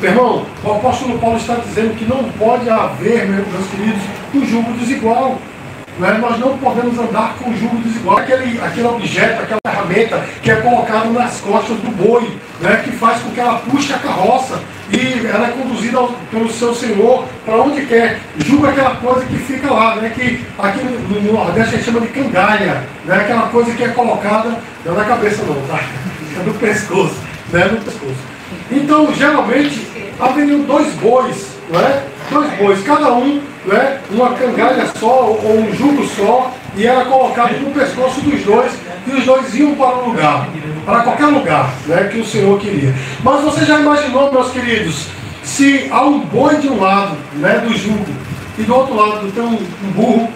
Meu 0.00 0.10
irmão, 0.10 0.46
o 0.62 0.70
apóstolo 0.72 1.18
Paulo 1.18 1.36
está 1.36 1.54
dizendo 1.54 1.96
que 1.96 2.04
não 2.04 2.24
pode 2.32 2.68
haver, 2.68 3.26
meus 3.26 3.66
queridos, 3.70 4.02
um 4.34 4.44
julgo 4.44 4.72
desigual. 4.72 5.38
Não 5.98 6.08
é? 6.08 6.18
Nós 6.18 6.38
não 6.38 6.58
podemos 6.58 6.98
andar 6.98 7.36
com 7.38 7.56
julgo 7.56 7.76
desigual. 7.78 8.18
Aquele, 8.18 8.60
aquele 8.60 8.86
objeto, 8.86 9.42
aquela 9.42 9.60
ferramenta 9.66 10.24
que 10.42 10.50
é 10.50 10.56
colocado 10.56 11.12
nas 11.12 11.40
costas 11.40 11.76
do 11.78 11.90
boi, 11.90 12.36
né? 12.60 12.82
que 12.84 12.92
faz 12.92 13.22
com 13.22 13.30
que 13.30 13.40
ela 13.40 13.58
puxe 13.60 13.92
a 13.92 13.98
carroça 13.98 14.60
e 14.90 15.26
ela 15.26 15.48
é 15.48 15.50
conduzida 15.52 15.98
pelo 16.30 16.50
seu 16.50 16.74
senhor 16.74 17.24
para 17.44 17.56
onde 17.56 17.86
quer. 17.86 18.20
Julga 18.38 18.70
aquela 18.70 18.96
coisa 18.96 19.24
que 19.24 19.36
fica 19.38 19.72
lá, 19.72 19.96
né? 19.96 20.12
que 20.14 20.44
aqui 20.58 20.84
no, 20.84 21.20
no 21.20 21.32
Nordeste 21.32 21.74
a 21.74 21.78
gente 21.78 21.84
chama 21.84 22.00
de 22.00 22.08
cangalha, 22.08 22.84
né? 23.04 23.16
aquela 23.16 23.48
coisa 23.48 23.72
que 23.72 23.84
é 23.84 23.88
colocada, 23.88 24.58
não 24.84 24.94
na 24.94 25.04
cabeça 25.04 25.42
não, 25.44 25.60
tá? 25.62 25.80
É 26.38 26.42
no 26.42 26.54
pescoço, 26.54 27.16
né? 27.50 27.64
no 27.64 27.80
pescoço. 27.80 28.36
Então, 28.70 29.14
geralmente, 29.14 29.86
haveriam 30.20 30.60
dois 30.60 30.92
bois, 30.94 31.55
não 31.70 31.80
é? 31.80 32.02
dois 32.30 32.50
bois, 32.54 32.82
cada 32.82 33.12
um, 33.12 33.40
né? 33.64 34.00
uma 34.10 34.30
cangalha 34.30 34.86
só 34.98 35.38
ou 35.42 35.58
um 35.58 35.74
jugo 35.74 36.06
só, 36.06 36.54
e 36.76 36.86
era 36.86 37.04
colocado 37.04 37.58
no 37.60 37.70
pescoço 37.70 38.20
dos 38.20 38.42
dois, 38.42 38.72
e 39.06 39.10
os 39.12 39.24
dois 39.24 39.54
iam 39.54 39.74
para 39.74 39.96
um 39.96 40.10
lugar, 40.10 40.48
para 40.84 41.02
qualquer 41.02 41.26
lugar 41.26 41.72
né? 41.86 42.08
que 42.10 42.18
o 42.18 42.24
Senhor 42.24 42.58
queria. 42.58 42.94
Mas 43.22 43.42
você 43.42 43.64
já 43.64 43.80
imaginou, 43.80 44.32
meus 44.32 44.50
queridos, 44.50 45.06
se 45.42 45.88
há 45.90 46.02
um 46.02 46.20
boi 46.20 46.56
de 46.56 46.68
um 46.68 46.80
lado 46.80 47.16
né, 47.34 47.58
do 47.58 47.76
jugo 47.76 48.06
e 48.58 48.62
do 48.62 48.74
outro 48.74 48.94
lado 48.94 49.30
tem 49.30 49.44
um, 49.44 49.58
um 49.84 49.90
burro, 49.92 50.28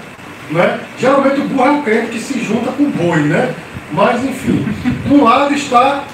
né? 0.50 0.78
geralmente 0.98 1.40
o 1.40 1.44
burro 1.44 1.66
é 1.66 1.70
o 1.70 1.82
crente 1.82 2.06
que 2.12 2.20
se 2.20 2.40
junta 2.40 2.70
com 2.72 2.84
o 2.84 2.90
boi, 2.90 3.20
né? 3.22 3.52
mas 3.92 4.24
enfim, 4.24 4.64
um 5.10 5.24
lado 5.24 5.52
está 5.52 6.04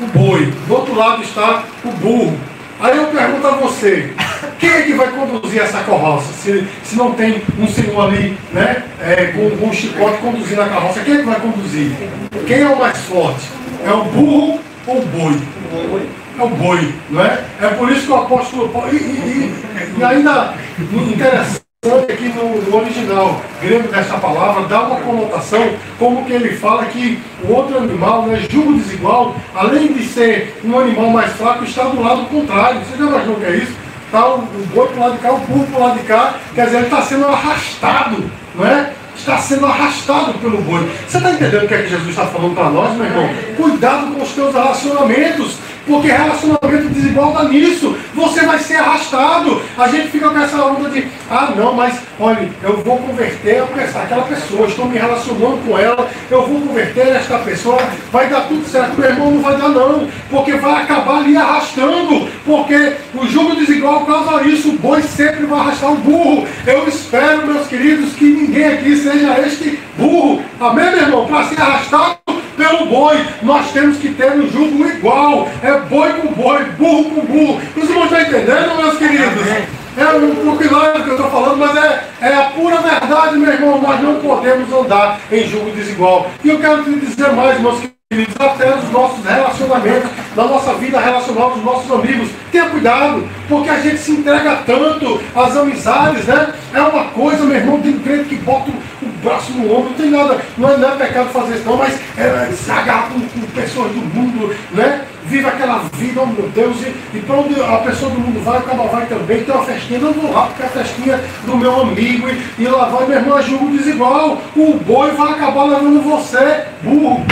o 0.00 0.06
boi, 0.18 0.46
do 0.66 0.74
outro 0.74 0.94
lado 0.94 1.22
está 1.22 1.64
o 1.84 1.90
burro. 1.92 2.38
Aí 2.80 2.96
eu 2.96 3.08
pergunto 3.08 3.46
a 3.46 3.50
você, 3.52 4.14
quem 4.58 4.70
é 4.70 4.82
que 4.82 4.92
vai 4.94 5.08
conduzir 5.08 5.62
essa 5.62 5.80
carroça? 5.82 6.32
Se, 6.32 6.66
se 6.82 6.96
não 6.96 7.12
tem 7.12 7.42
um 7.58 7.68
senhor 7.68 8.08
ali 8.08 8.36
né, 8.52 8.82
é, 9.00 9.26
com, 9.26 9.56
com 9.56 9.66
um 9.66 9.72
chicote 9.72 10.18
conduzindo 10.18 10.60
a 10.60 10.68
carroça, 10.68 11.00
quem 11.00 11.14
é 11.14 11.18
que 11.18 11.26
vai 11.26 11.40
conduzir? 11.40 11.92
Quem 12.46 12.60
é 12.60 12.68
o 12.68 12.78
mais 12.78 12.98
forte? 12.98 13.48
É 13.86 13.92
o 13.92 14.04
burro 14.04 14.60
ou 14.86 14.98
o 14.98 15.06
boi? 15.06 15.40
É 16.38 16.42
o 16.42 16.48
boi, 16.48 16.94
não 17.10 17.24
é? 17.24 17.44
É 17.60 17.68
por 17.68 17.90
isso 17.90 18.06
que 18.06 18.12
o 18.12 18.16
apóstolo 18.16 18.68
Paulo. 18.70 18.88
E, 18.92 18.96
e, 18.96 18.98
e, 18.98 20.00
e 20.00 20.04
ainda 20.04 20.54
interessante 20.80 21.62
aqui 22.10 22.28
no, 22.28 22.60
no, 22.60 22.76
original 22.76 23.40
grego 23.62 23.88
dessa 23.88 24.18
palavra 24.18 24.66
dá 24.66 24.82
uma 24.82 24.96
conotação 25.00 25.70
como 25.98 26.24
que 26.24 26.32
ele 26.32 26.56
fala 26.56 26.84
que 26.86 27.22
o 27.44 27.52
outro 27.52 27.78
animal, 27.78 28.26
né, 28.26 28.44
julgo 28.50 28.74
desigual, 28.74 29.36
além 29.54 29.92
de 29.92 30.04
ser 30.04 30.58
um 30.64 30.76
animal 30.76 31.10
mais 31.10 31.32
fraco, 31.34 31.62
está 31.62 31.84
do 31.84 32.02
lado 32.02 32.26
contrário. 32.26 32.80
Você 32.80 32.98
já 32.98 33.04
imaginou 33.04 33.36
o 33.36 33.40
que 33.40 33.46
é 33.46 33.56
isso? 33.56 33.87
Está 34.08 34.26
o, 34.26 34.38
o 34.38 34.66
boi 34.72 34.88
para 34.88 34.96
o 34.96 35.00
lado 35.00 35.12
de 35.12 35.18
cá, 35.18 35.32
o 35.32 35.38
burro 35.38 35.66
para 35.66 35.78
o 35.78 35.82
lado 35.82 35.98
de 35.98 36.06
cá, 36.06 36.34
quer 36.54 36.64
dizer, 36.64 36.76
ele 36.78 36.86
está 36.86 37.02
sendo 37.02 37.26
arrastado, 37.26 38.30
não 38.54 38.66
é? 38.66 38.92
Está 39.14 39.36
sendo 39.36 39.66
arrastado 39.66 40.32
pelo 40.38 40.62
boi. 40.62 40.90
Você 41.06 41.18
está 41.18 41.30
entendendo 41.30 41.64
o 41.64 41.68
que 41.68 41.74
é 41.74 41.82
que 41.82 41.90
Jesus 41.90 42.08
está 42.08 42.24
falando 42.26 42.54
para 42.54 42.70
nós, 42.70 42.96
meu 42.96 43.04
irmão? 43.04 43.28
Cuidado 43.54 44.14
com 44.14 44.22
os 44.22 44.32
teus 44.32 44.54
relacionamentos. 44.54 45.58
Porque 45.88 46.08
relacionamento 46.08 46.90
desigual 46.90 47.32
dá 47.32 47.44
nisso. 47.44 47.96
Você 48.14 48.42
vai 48.42 48.58
ser 48.58 48.76
arrastado. 48.76 49.62
A 49.78 49.88
gente 49.88 50.08
fica 50.08 50.28
com 50.28 50.38
essa 50.38 50.62
onda 50.62 50.90
de, 50.90 51.08
ah 51.30 51.52
não, 51.56 51.72
mas 51.72 51.98
olha, 52.20 52.46
eu 52.62 52.76
vou 52.84 52.98
converter 52.98 53.62
aquela 53.62 54.22
pessoa, 54.22 54.66
estou 54.66 54.84
me 54.84 54.98
relacionando 54.98 55.58
com 55.66 55.78
ela, 55.78 56.08
eu 56.30 56.46
vou 56.46 56.60
converter 56.60 57.08
esta 57.08 57.38
pessoa, 57.38 57.78
vai 58.12 58.28
dar 58.28 58.42
tudo 58.42 58.68
certo. 58.68 59.00
Meu 59.00 59.08
irmão, 59.08 59.30
não 59.30 59.40
vai 59.40 59.56
dar 59.56 59.70
não, 59.70 60.06
porque 60.28 60.52
vai 60.52 60.82
acabar 60.82 61.18
ali 61.18 61.36
arrastando, 61.36 62.28
porque 62.44 62.92
o 63.14 63.26
jogo 63.26 63.56
desigual 63.56 64.04
causa 64.04 64.42
isso, 64.46 64.68
o 64.70 64.78
boi 64.78 65.02
sempre 65.02 65.46
vai 65.46 65.60
arrastar 65.60 65.92
o 65.92 65.96
burro. 65.96 66.46
Eu 66.66 66.86
espero, 66.86 67.46
meus 67.46 67.66
queridos, 67.66 68.12
que 68.12 68.24
ninguém 68.24 68.66
aqui 68.66 68.94
seja 68.94 69.40
este 69.40 69.78
burro. 69.96 70.42
Amém, 70.60 70.90
meu 70.90 70.98
irmão? 70.98 71.26
Para 71.26 71.44
ser 71.44 71.60
arrastado 71.60 72.27
pelo 72.58 72.86
boi. 72.86 73.16
Nós 73.42 73.70
temos 73.72 73.96
que 73.96 74.12
ter 74.12 74.32
um 74.32 74.50
jugo 74.50 74.84
igual. 74.86 75.48
É 75.62 75.72
boi 75.78 76.12
com 76.14 76.32
boi, 76.32 76.64
burro 76.76 77.04
com 77.04 77.20
burro. 77.22 77.60
Os 77.76 77.88
irmãos 77.88 78.04
estão 78.04 78.20
entendendo, 78.20 78.76
meus 78.76 78.98
queridos? 78.98 79.46
É 79.96 80.04
um 80.14 80.62
hilário 80.62 81.02
que 81.02 81.10
eu 81.10 81.16
estou 81.16 81.30
falando, 81.30 81.56
mas 81.56 81.76
é, 81.76 82.04
é 82.20 82.34
a 82.34 82.50
pura 82.50 82.76
verdade, 82.80 83.38
meu 83.38 83.52
irmão. 83.52 83.80
Nós 83.80 84.00
não 84.02 84.16
podemos 84.16 84.72
andar 84.72 85.20
em 85.32 85.48
jugo 85.48 85.70
desigual. 85.70 86.30
E 86.44 86.48
eu 86.50 86.58
quero 86.58 86.84
te 86.84 86.90
dizer 87.00 87.32
mais, 87.32 87.58
meus 87.60 87.76
queridos 87.76 87.97
até 88.38 88.76
os 88.76 88.90
nossos 88.90 89.24
relacionamentos, 89.24 90.10
na 90.34 90.44
nossa 90.44 90.74
vida 90.74 91.00
relacional 91.00 91.50
com 91.50 91.58
os 91.58 91.64
nossos 91.64 91.90
amigos. 91.90 92.30
Tenha 92.50 92.70
cuidado, 92.70 93.28
porque 93.48 93.70
a 93.70 93.80
gente 93.80 93.98
se 93.98 94.12
entrega 94.12 94.62
tanto 94.64 95.20
às 95.34 95.56
amizades, 95.56 96.24
né? 96.24 96.54
É 96.72 96.80
uma 96.80 97.04
coisa, 97.06 97.44
meu 97.44 97.56
irmão, 97.56 97.80
tem 97.80 97.98
crente 97.98 98.30
que 98.30 98.36
bota 98.36 98.70
o 98.70 99.08
braço 99.22 99.52
no 99.52 99.72
ombro, 99.72 99.90
não 99.90 99.96
tem 99.96 100.10
nada, 100.10 100.38
não 100.56 100.70
é, 100.70 100.76
não 100.76 100.92
é 100.92 100.96
pecado 100.96 101.28
fazer 101.30 101.56
isso 101.56 101.64
não, 101.64 101.76
mas 101.76 101.98
é, 102.16 102.50
se 102.52 102.70
agarra 102.70 103.08
com, 103.08 103.20
com, 103.20 103.46
pessoas 103.48 103.90
do 103.92 104.00
mundo, 104.00 104.54
né? 104.72 105.02
Vive 105.26 105.46
aquela 105.46 105.82
vida, 105.92 106.22
oh 106.22 106.26
meu 106.26 106.48
Deus, 106.48 106.76
e, 106.80 107.16
e 107.16 107.20
para 107.20 107.36
onde 107.36 107.60
a 107.60 107.78
pessoa 107.78 108.10
do 108.10 108.20
mundo 108.20 108.42
vai, 108.42 108.58
o 108.58 108.62
cara 108.62 108.82
vai 108.84 109.06
também, 109.06 109.44
tem 109.44 109.54
uma 109.54 109.64
festinha, 109.64 110.00
não 110.00 110.12
vou 110.12 110.32
lá, 110.32 110.46
porque 110.46 110.62
é 110.62 110.66
a 110.66 110.68
festinha 110.68 111.20
do 111.44 111.56
meu 111.56 111.82
amigo, 111.82 112.28
e, 112.30 112.62
e 112.62 112.66
lá 112.66 112.86
vai, 112.86 113.06
meu 113.06 113.18
irmão, 113.18 113.38
é 113.38 113.42
jogo 113.42 113.76
desigual. 113.76 114.40
O 114.56 114.74
boi 114.74 115.10
vai 115.12 115.32
acabar 115.32 115.64
levando 115.64 116.02
você, 116.02 116.64
burro. 116.82 117.26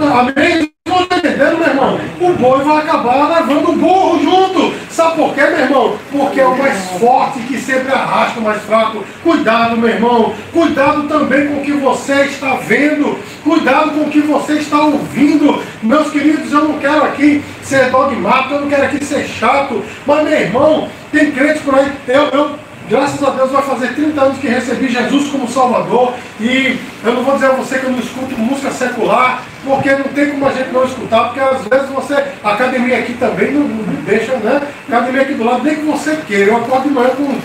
Amém? 0.00 0.70
Está 0.86 1.16
entendendo, 1.16 1.58
meu 1.58 1.68
irmão? 1.68 2.00
O 2.20 2.32
boi 2.32 2.64
vai 2.64 2.78
acabar 2.78 3.28
levando 3.28 3.70
o 3.70 3.76
burro 3.76 4.22
junto. 4.22 4.74
Sabe 4.90 5.16
por 5.16 5.34
quê, 5.34 5.42
meu 5.42 5.60
irmão? 5.60 5.98
Porque 6.10 6.40
é 6.40 6.46
o 6.46 6.56
mais 6.56 6.78
forte 6.98 7.40
que 7.40 7.58
sempre 7.58 7.92
arrasta 7.92 8.40
o 8.40 8.42
mais 8.42 8.62
fraco. 8.62 9.04
Cuidado, 9.22 9.76
meu 9.76 9.90
irmão. 9.90 10.34
Cuidado 10.52 11.02
também 11.06 11.48
com 11.48 11.58
o 11.58 11.62
que 11.62 11.72
você 11.72 12.24
está 12.24 12.54
vendo. 12.56 13.18
Cuidado 13.44 13.90
com 13.90 14.00
o 14.00 14.10
que 14.10 14.20
você 14.20 14.54
está 14.54 14.80
ouvindo. 14.80 15.62
Meus 15.82 16.10
queridos, 16.10 16.50
eu 16.50 16.64
não 16.64 16.78
quero 16.78 17.04
aqui 17.04 17.42
ser 17.62 17.90
dogmático, 17.90 18.54
eu 18.54 18.60
não 18.62 18.68
quero 18.68 18.84
aqui 18.84 19.04
ser 19.04 19.26
chato. 19.26 19.82
Mas, 20.06 20.24
meu 20.24 20.40
irmão, 20.40 20.88
tem 21.12 21.30
crentes 21.30 21.62
por 21.62 21.74
aí. 21.74 21.92
Eu, 22.08 22.22
eu 22.28 22.69
Graças 22.90 23.22
a 23.22 23.30
Deus 23.30 23.52
vai 23.52 23.62
fazer 23.62 23.94
30 23.94 24.20
anos 24.20 24.38
que 24.38 24.48
recebi 24.48 24.88
Jesus 24.88 25.30
como 25.30 25.46
Salvador. 25.48 26.12
E 26.40 26.76
eu 27.04 27.14
não 27.14 27.22
vou 27.22 27.34
dizer 27.34 27.46
a 27.46 27.52
você 27.52 27.78
que 27.78 27.84
eu 27.84 27.92
não 27.92 28.00
escuto 28.00 28.36
música 28.36 28.72
secular, 28.72 29.44
porque 29.64 29.90
não 29.92 30.08
tem 30.08 30.30
como 30.30 30.48
a 30.48 30.52
gente 30.52 30.72
não 30.72 30.84
escutar, 30.84 31.26
porque 31.26 31.38
às 31.38 31.64
vezes 31.66 31.88
você, 31.88 32.14
a 32.42 32.50
academia 32.50 32.98
aqui 32.98 33.14
também 33.14 33.52
não, 33.52 33.60
não 33.60 34.02
deixa, 34.02 34.32
né? 34.38 34.60
Academia 34.88 35.22
aqui 35.22 35.34
do 35.34 35.44
lado, 35.44 35.62
nem 35.62 35.76
que 35.76 35.82
você 35.82 36.16
queira. 36.26 36.50
Eu 36.50 36.56
acordo 36.56 36.88
de 36.88 36.94
manhã 36.94 37.10
com. 37.10 37.38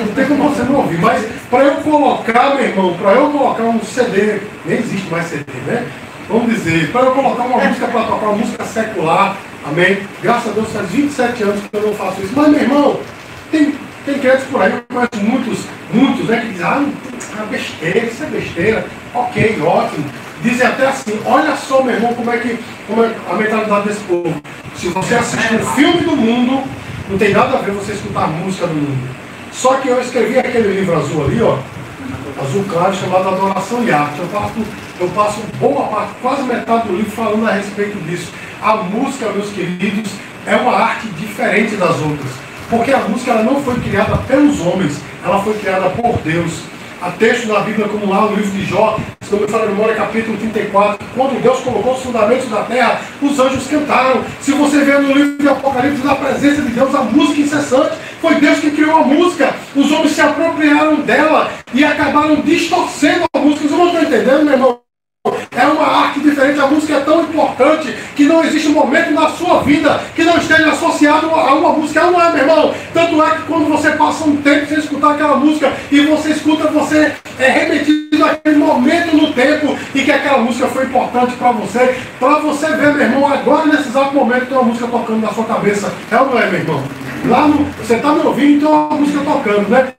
Não 0.00 0.14
tem 0.14 0.24
como 0.24 0.48
você 0.48 0.62
não 0.62 0.76
ouvir. 0.76 0.98
Mas 1.00 1.22
para 1.50 1.64
eu 1.64 1.74
colocar, 1.82 2.54
meu 2.54 2.64
irmão, 2.64 2.94
para 2.96 3.12
eu 3.12 3.28
colocar 3.28 3.62
um 3.64 3.84
CD, 3.84 4.40
nem 4.64 4.78
existe 4.78 5.10
mais 5.10 5.26
CD, 5.26 5.52
né? 5.66 5.86
Vamos 6.30 6.48
dizer, 6.54 6.90
para 6.92 7.02
eu 7.02 7.12
colocar 7.12 7.42
uma 7.42 7.62
música 7.62 7.88
para 7.88 8.04
tocar 8.04 8.26
uma 8.28 8.36
música 8.36 8.64
secular, 8.64 9.36
amém? 9.66 9.98
Graças 10.22 10.50
a 10.50 10.54
Deus 10.54 10.72
faz 10.72 10.88
27 10.88 11.42
anos 11.42 11.60
que 11.70 11.76
eu 11.76 11.88
não 11.88 11.92
faço 11.92 12.22
isso. 12.22 12.32
Mas, 12.34 12.48
meu 12.48 12.60
irmão, 12.60 13.00
tem 13.50 13.74
tem 14.04 14.18
crentes 14.18 14.44
por 14.50 14.62
aí, 14.62 14.72
eu 14.72 14.82
conheço 14.88 15.24
muitos, 15.24 15.64
muitos, 15.92 16.26
né, 16.26 16.40
que 16.40 16.48
dizem, 16.48 16.66
ah, 16.66 16.84
é 17.42 17.46
besteira, 17.46 18.06
isso 18.06 18.22
é 18.22 18.26
besteira. 18.26 18.86
Ok, 19.14 19.62
ótimo. 19.62 20.04
Dizem 20.42 20.66
até 20.66 20.86
assim, 20.86 21.20
olha 21.24 21.54
só, 21.56 21.82
meu 21.82 21.94
irmão, 21.94 22.14
como 22.14 22.30
é 22.30 22.38
que 22.38 22.58
como 22.86 23.04
é 23.04 23.14
a 23.28 23.34
mentalidade 23.34 23.88
desse 23.88 24.00
povo. 24.00 24.34
Se 24.74 24.88
você 24.88 25.14
assistir 25.14 25.54
um 25.54 25.66
filme 25.74 26.00
do 26.00 26.16
mundo, 26.16 26.64
não 27.08 27.18
tem 27.18 27.32
nada 27.32 27.58
a 27.58 27.60
ver 27.60 27.72
você 27.72 27.92
escutar 27.92 28.24
a 28.24 28.28
música 28.28 28.66
do 28.66 28.74
mundo. 28.74 29.16
Só 29.52 29.74
que 29.74 29.88
eu 29.88 30.00
escrevi 30.00 30.38
aquele 30.38 30.80
livro 30.80 30.96
azul 30.96 31.24
ali, 31.24 31.42
ó, 31.42 31.58
azul 32.40 32.64
claro, 32.68 32.94
chamado 32.94 33.28
Adoração 33.28 33.84
e 33.84 33.92
Arte. 33.92 34.18
Eu 34.18 34.28
passo, 34.28 34.54
eu 35.00 35.08
passo 35.08 35.40
boa 35.58 35.86
parte, 35.88 36.12
quase 36.22 36.42
metade 36.44 36.88
do 36.88 36.96
livro 36.96 37.10
falando 37.10 37.46
a 37.46 37.52
respeito 37.52 37.98
disso. 38.04 38.32
A 38.62 38.76
música, 38.76 39.30
meus 39.30 39.50
queridos, 39.50 40.10
é 40.46 40.56
uma 40.56 40.72
arte 40.72 41.06
diferente 41.08 41.76
das 41.76 42.00
outras. 42.00 42.49
Porque 42.70 42.92
a 42.92 42.98
música 43.00 43.32
ela 43.32 43.42
não 43.42 43.60
foi 43.60 43.74
criada 43.80 44.16
pelos 44.18 44.60
homens, 44.60 45.00
ela 45.24 45.42
foi 45.42 45.54
criada 45.54 45.90
por 45.90 46.16
Deus. 46.18 46.62
Há 47.02 47.10
textos 47.10 47.48
na 47.48 47.60
Bíblia, 47.60 47.88
como 47.88 48.08
lá 48.08 48.22
no 48.22 48.36
livro 48.36 48.50
de 48.52 48.64
Jó, 48.64 48.96
se 49.20 49.32
não 49.32 49.40
me 49.40 49.66
memória, 49.66 49.94
capítulo 49.94 50.36
34, 50.36 51.04
quando 51.14 51.42
Deus 51.42 51.60
colocou 51.60 51.94
os 51.94 52.02
fundamentos 52.02 52.48
da 52.48 52.62
terra, 52.62 53.00
os 53.20 53.38
anjos 53.40 53.66
cantaram. 53.66 54.22
Se 54.40 54.52
você 54.52 54.84
vê 54.84 54.98
no 54.98 55.12
livro 55.12 55.38
de 55.38 55.48
Apocalipse, 55.48 56.04
na 56.04 56.14
presença 56.14 56.62
de 56.62 56.68
Deus, 56.70 56.94
a 56.94 57.02
música 57.02 57.40
incessante, 57.40 57.96
foi 58.20 58.34
Deus 58.36 58.58
que 58.60 58.70
criou 58.70 58.98
a 58.98 59.04
música. 59.04 59.54
Os 59.74 59.90
homens 59.90 60.12
se 60.12 60.20
apropriaram 60.20 60.96
dela 60.96 61.50
e 61.72 61.84
acabaram 61.84 62.36
distorcendo 62.36 63.24
a 63.32 63.38
música. 63.38 63.66
Vocês 63.66 63.78
não 63.78 63.86
estão 63.86 64.02
entendendo, 64.02 64.44
meu 64.44 64.52
irmão? 64.52 64.89
É 65.60 65.66
uma 65.66 65.86
arte 65.86 66.20
diferente, 66.20 66.58
a 66.58 66.66
música 66.66 66.94
é 66.94 67.00
tão 67.00 67.20
importante 67.20 67.94
que 68.16 68.24
não 68.24 68.42
existe 68.42 68.68
um 68.68 68.72
momento 68.72 69.10
na 69.10 69.28
sua 69.28 69.60
vida 69.60 70.00
que 70.16 70.24
não 70.24 70.38
esteja 70.38 70.70
associado 70.70 71.26
a 71.28 71.52
uma 71.54 71.74
música. 71.74 72.02
Não 72.04 72.18
é, 72.18 72.32
meu 72.32 72.38
irmão? 72.38 72.74
Tanto 72.94 73.22
é 73.22 73.30
que 73.32 73.42
quando 73.42 73.68
você 73.68 73.90
passa 73.90 74.24
um 74.24 74.36
tempo 74.38 74.66
sem 74.66 74.78
escutar 74.78 75.10
aquela 75.10 75.36
música 75.36 75.70
e 75.92 76.00
você 76.00 76.30
escuta, 76.30 76.66
você 76.68 77.12
é 77.38 77.50
remetido 77.50 78.24
àquele 78.24 78.56
momento 78.56 79.14
no 79.14 79.34
tempo 79.34 79.76
e 79.94 80.00
que 80.00 80.10
aquela 80.10 80.38
música 80.38 80.66
foi 80.68 80.86
importante 80.86 81.34
para 81.34 81.52
você. 81.52 81.94
Para 82.18 82.38
você 82.38 82.66
ver, 82.68 82.94
meu 82.94 83.02
irmão, 83.02 83.30
agora 83.30 83.66
nesse 83.66 83.90
exato 83.90 84.14
momento 84.14 84.46
tem 84.46 84.56
uma 84.56 84.64
música 84.64 84.86
tocando 84.86 85.20
na 85.20 85.32
sua 85.34 85.44
cabeça. 85.44 85.92
É 86.10 86.16
ou 86.16 86.30
não 86.30 86.38
é, 86.38 86.46
meu 86.46 86.60
irmão? 86.60 86.82
Lá 87.26 87.46
no, 87.46 87.66
você 87.84 87.96
está 87.96 88.12
me 88.14 88.20
ouvindo, 88.20 88.56
então 88.56 88.88
uma 88.88 88.96
música 88.96 89.20
tocando, 89.22 89.68
né? 89.68 89.92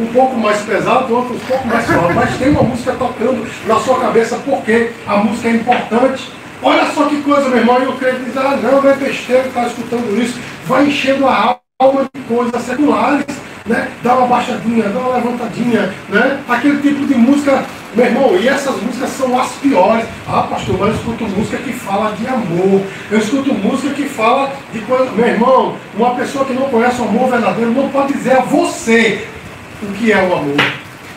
Um 0.00 0.06
pouco 0.06 0.36
mais 0.36 0.60
pesado, 0.62 1.14
outros 1.14 1.36
um 1.36 1.46
pouco 1.46 1.68
mais 1.68 1.84
suave, 1.84 2.14
mas 2.14 2.38
tem 2.38 2.50
uma 2.50 2.62
música 2.62 2.92
tocando 2.92 3.46
na 3.66 3.80
sua 3.80 4.00
cabeça 4.00 4.36
porque 4.44 4.92
a 5.06 5.16
música 5.18 5.48
é 5.48 5.52
importante. 5.52 6.32
Olha 6.62 6.86
só 6.92 7.04
que 7.04 7.20
coisa, 7.22 7.48
meu 7.48 7.58
irmão, 7.58 7.82
e 7.82 7.86
o 7.86 7.92
crente 7.94 8.24
diz, 8.24 8.36
ah, 8.36 8.58
não, 8.62 8.82
não 8.82 8.90
é 8.90 8.94
besteira 8.94 9.46
está 9.46 9.66
escutando 9.66 10.20
isso, 10.20 10.38
vai 10.66 10.86
enchendo 10.86 11.26
a 11.26 11.58
alma 11.78 12.08
de 12.14 12.20
coisas 12.22 12.62
seculares 12.62 13.26
né? 13.66 13.88
dá 14.02 14.16
uma 14.16 14.26
baixadinha, 14.26 14.88
dá 14.88 14.98
uma 14.98 15.16
levantadinha, 15.16 15.94
né? 16.08 16.40
aquele 16.48 16.80
tipo 16.80 17.06
de 17.06 17.14
música, 17.14 17.64
meu 17.94 18.06
irmão, 18.06 18.36
e 18.36 18.48
essas 18.48 18.80
músicas 18.82 19.10
são 19.10 19.38
as 19.38 19.52
piores. 19.52 20.04
Ah, 20.28 20.42
pastor, 20.42 20.76
mas 20.78 20.88
eu 20.88 20.94
escuto 20.96 21.24
música 21.24 21.56
que 21.58 21.72
fala 21.72 22.14
de 22.16 22.26
amor, 22.26 22.82
eu 23.10 23.18
escuto 23.18 23.54
música 23.54 23.94
que 23.94 24.04
fala 24.04 24.52
de 24.72 24.80
coisa. 24.80 25.10
Meu 25.12 25.26
irmão, 25.26 25.76
uma 25.96 26.14
pessoa 26.14 26.44
que 26.44 26.52
não 26.52 26.68
conhece 26.68 27.00
o 27.00 27.04
amor 27.04 27.30
verdadeiro 27.30 27.70
não 27.70 27.88
pode 27.88 28.12
dizer 28.12 28.32
a 28.32 28.40
você 28.40 29.26
o 29.82 29.92
que 29.94 30.12
é 30.12 30.18
o 30.18 30.36
amor. 30.36 30.56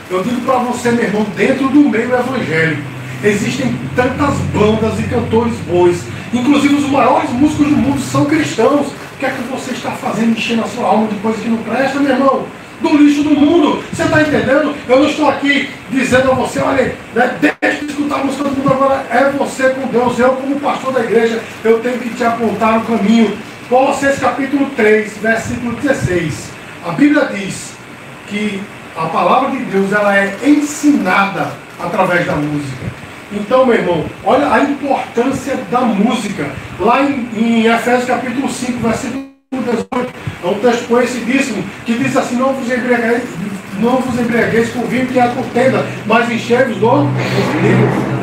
Eu 0.10 0.24
digo 0.24 0.42
para 0.42 0.58
você, 0.60 0.92
meu 0.92 1.04
irmão, 1.04 1.26
dentro 1.36 1.68
do 1.70 1.90
meio 1.90 2.14
evangélico, 2.14 2.82
existem 3.24 3.76
tantas 3.96 4.36
bandas 4.54 5.00
e 5.00 5.04
cantores 5.04 5.56
bons, 5.68 5.98
inclusive 6.34 6.76
os 6.76 6.90
maiores 6.90 7.30
músicos 7.32 7.68
do 7.68 7.78
mundo 7.78 8.00
são 8.02 8.26
cristãos 8.26 8.88
que 9.24 9.28
é 9.28 9.30
que 9.30 9.44
você 9.44 9.72
está 9.72 9.92
fazendo 9.92 10.32
enchendo 10.32 10.64
a 10.64 10.68
sua 10.68 10.86
alma 10.86 11.08
de 11.08 11.16
coisa 11.16 11.42
que 11.42 11.48
não 11.48 11.58
presta, 11.60 11.98
meu 11.98 12.12
irmão? 12.12 12.46
Do 12.82 12.98
lixo 12.98 13.24
do 13.24 13.30
mundo. 13.30 13.82
Você 13.94 14.04
está 14.04 14.22
entendendo? 14.22 14.76
Eu 14.90 15.00
não 15.00 15.08
estou 15.08 15.30
aqui 15.30 15.70
dizendo 15.90 16.32
a 16.32 16.36
você, 16.36 16.60
olha, 16.60 16.94
né, 17.16 17.38
deixa 17.40 17.86
de 17.86 17.92
escutar 17.92 18.20
a 18.20 18.24
música 18.26 18.44
do 18.44 18.50
mundo 18.50 18.74
agora. 18.74 19.06
É 19.10 19.30
você 19.30 19.70
com 19.70 19.88
Deus. 19.88 20.20
Eu, 20.20 20.34
como 20.34 20.60
pastor 20.60 20.92
da 20.92 21.00
igreja, 21.00 21.42
eu 21.64 21.80
tenho 21.80 22.00
que 22.00 22.10
te 22.10 22.24
apontar 22.24 22.80
o 22.80 22.82
caminho. 22.82 23.38
Colossenses 23.70 24.20
capítulo 24.20 24.70
3, 24.76 25.18
versículo 25.20 25.72
16. 25.78 26.50
A 26.86 26.92
Bíblia 26.92 27.30
diz 27.34 27.73
que 28.28 28.62
a 28.96 29.06
palavra 29.08 29.52
de 29.52 29.58
Deus 29.66 29.92
ela 29.92 30.16
é 30.16 30.36
ensinada 30.46 31.52
através 31.80 32.26
da 32.26 32.36
música. 32.36 32.86
Então, 33.32 33.66
meu 33.66 33.76
irmão, 33.76 34.06
olha 34.24 34.54
a 34.54 34.62
importância 34.62 35.58
da 35.72 35.82
música. 35.82 36.48
Lá 36.80 37.02
em, 37.02 37.28
em 37.36 37.66
Efésios 37.66 38.06
capítulo 38.06 38.48
5, 38.48 38.80
versículo 38.80 39.26
18, 39.52 40.14
é 40.44 40.48
um 40.48 40.60
texto 40.60 40.88
conhecidíssimo, 40.88 41.64
que 41.86 41.98
diz 41.98 42.16
assim, 42.16 42.36
não 42.36 42.54
vos 42.54 42.72
embriagueis, 42.72 43.24
não 43.80 43.98
vos 43.98 44.20
embriagueis 44.20 44.70
com 44.72 44.82
vinho 44.82 45.08
que 45.08 45.20
há 45.20 45.30
contenda, 45.30 45.84
mas 46.06 46.30
enchei-vos 46.30 46.78
do 46.78 47.08
Espírito. 47.40 48.14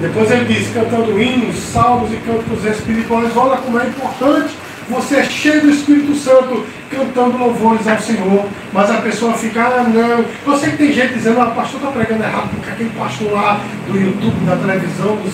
Depois 0.00 0.30
ele 0.30 0.52
diz, 0.52 0.74
cantando 0.74 1.22
hinos, 1.22 1.56
salmos 1.56 2.12
e 2.12 2.16
cantos 2.16 2.64
espirituais, 2.64 3.34
olha 3.36 3.56
como 3.58 3.80
é 3.80 3.86
importante 3.86 4.54
você 4.92 5.16
é 5.16 5.24
cheio 5.24 5.62
do 5.62 5.70
Espírito 5.70 6.14
Santo 6.14 6.64
cantando 6.90 7.38
louvores 7.38 7.86
ao 7.88 7.98
Senhor, 7.98 8.46
mas 8.72 8.90
a 8.90 8.98
pessoa 8.98 9.32
fica, 9.34 9.62
ah 9.64 9.84
não. 9.84 10.24
Eu 10.46 10.58
sei 10.58 10.70
que 10.70 10.76
tem 10.76 10.92
gente 10.92 11.14
dizendo, 11.14 11.40
ah, 11.40 11.48
o 11.48 11.54
pastor 11.54 11.80
está 11.80 11.90
pregando 11.90 12.22
errado, 12.22 12.50
porque 12.50 12.70
aquele 12.70 12.90
pastor 12.90 13.32
lá 13.32 13.60
do 13.88 13.98
YouTube, 13.98 14.44
da 14.44 14.56
televisão, 14.56 15.16
do 15.16 15.32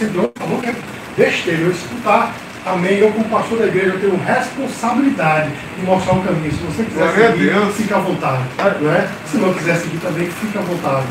Senhor, 0.00 0.32
falou 0.34 0.60
que 0.60 0.70
é 0.70 0.74
besteira. 1.16 1.60
Eu 1.60 1.70
escutar, 1.70 2.34
amém. 2.64 2.98
Eu, 2.98 3.12
como 3.12 3.24
pastor 3.26 3.58
da 3.58 3.66
igreja, 3.66 3.88
eu 3.88 4.00
tenho 4.00 4.16
responsabilidade 4.16 5.50
de 5.78 5.84
mostrar 5.84 6.14
o 6.14 6.22
caminho. 6.22 6.52
Se 6.52 6.62
você 6.64 6.84
quiser 6.84 7.12
seguir, 7.12 7.50
Deus. 7.50 7.76
fica 7.76 7.96
à 7.96 8.00
vontade. 8.00 8.42
Não 8.80 8.92
é? 8.92 9.08
Se 9.26 9.36
não 9.36 9.52
quiser 9.52 9.76
seguir 9.76 9.98
também, 9.98 10.28
fica 10.30 10.58
à 10.58 10.62
vontade. 10.62 11.06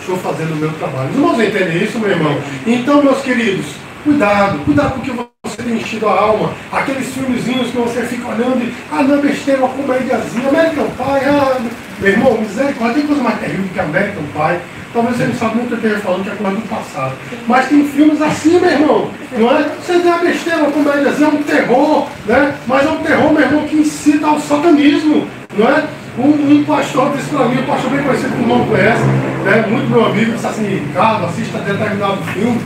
Estou 0.00 0.16
fazendo 0.18 0.52
o 0.52 0.56
meu 0.56 0.72
trabalho. 0.72 1.10
Os 1.10 1.16
irmãos 1.16 1.40
entendem 1.40 1.84
isso, 1.84 1.98
meu 1.98 2.10
irmão? 2.10 2.40
Então, 2.66 3.02
meus 3.02 3.20
queridos, 3.20 3.66
cuidado, 4.02 4.58
cuidado 4.64 4.94
com 4.94 5.00
o 5.00 5.02
que 5.02 5.10
você 5.10 5.37
tem 5.68 5.76
enchido 5.76 6.08
a 6.08 6.20
alma. 6.20 6.52
Aqueles 6.72 7.12
filmezinhos 7.12 7.70
que 7.70 7.76
você 7.76 8.02
fica 8.02 8.28
olhando 8.28 8.62
e, 8.62 8.74
ah, 8.90 9.02
não, 9.02 9.20
besteira, 9.20 9.64
uma 9.64 9.68
comediazinha, 9.68 10.48
American 10.48 10.86
Pie, 10.86 11.28
ah, 11.28 11.60
meu 12.00 12.10
irmão, 12.10 12.38
misericórdia, 12.40 12.94
tem 12.94 13.06
coisa 13.06 13.22
mais 13.22 13.40
terrível 13.40 13.66
que 13.72 13.80
American 13.80 14.24
Pie. 14.32 14.60
Talvez 14.90 15.16
você 15.16 15.24
não 15.24 15.34
sabe 15.34 15.56
muito 15.56 15.74
o 15.74 15.76
que 15.76 15.84
eu 15.84 15.90
esteja 15.90 16.02
falando, 16.02 16.24
que 16.24 16.30
é 16.30 16.34
coisa 16.34 16.56
do 16.56 16.68
passado. 16.68 17.12
Mas 17.46 17.68
tem 17.68 17.86
filmes 17.88 18.22
assim, 18.22 18.58
meu 18.58 18.70
irmão, 18.70 19.10
não 19.36 19.50
é? 19.50 19.68
Você 19.84 19.92
tem 19.92 20.10
uma 20.10 20.18
besteira, 20.18 20.58
uma 20.60 20.70
comédiazinha, 20.70 21.28
é 21.28 21.30
um 21.30 21.42
terror, 21.42 22.08
né? 22.26 22.54
Mas 22.66 22.86
é 22.86 22.90
um 22.90 23.02
terror, 23.02 23.32
meu 23.32 23.42
irmão, 23.42 23.68
que 23.68 23.76
incita 23.76 24.26
ao 24.26 24.40
satanismo, 24.40 25.28
não 25.56 25.68
é? 25.68 25.84
Um, 26.18 26.52
um 26.52 26.64
pastor 26.64 27.12
disse 27.16 27.28
para 27.28 27.44
mim, 27.44 27.60
um 27.60 27.66
pastor 27.66 27.90
bem 27.90 28.02
conhecido 28.02 28.32
que 28.32 28.38
o 28.38 28.42
irmão 28.42 28.66
conhece, 28.66 29.02
né? 29.44 29.64
muito 29.68 29.88
meu 29.88 30.06
amigo, 30.06 30.32
disse 30.32 30.46
assim, 30.48 30.66
Ricardo, 30.66 31.26
assista 31.26 31.58
determinado 31.58 32.16
filme, 32.32 32.60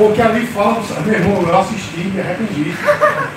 porque 0.00 0.22
ali 0.22 0.46
fala, 0.46 0.82
meu 1.04 1.14
irmão, 1.14 1.42
eu 1.46 1.58
assisti 1.58 2.00
me 2.04 2.22
arrependi. 2.22 2.74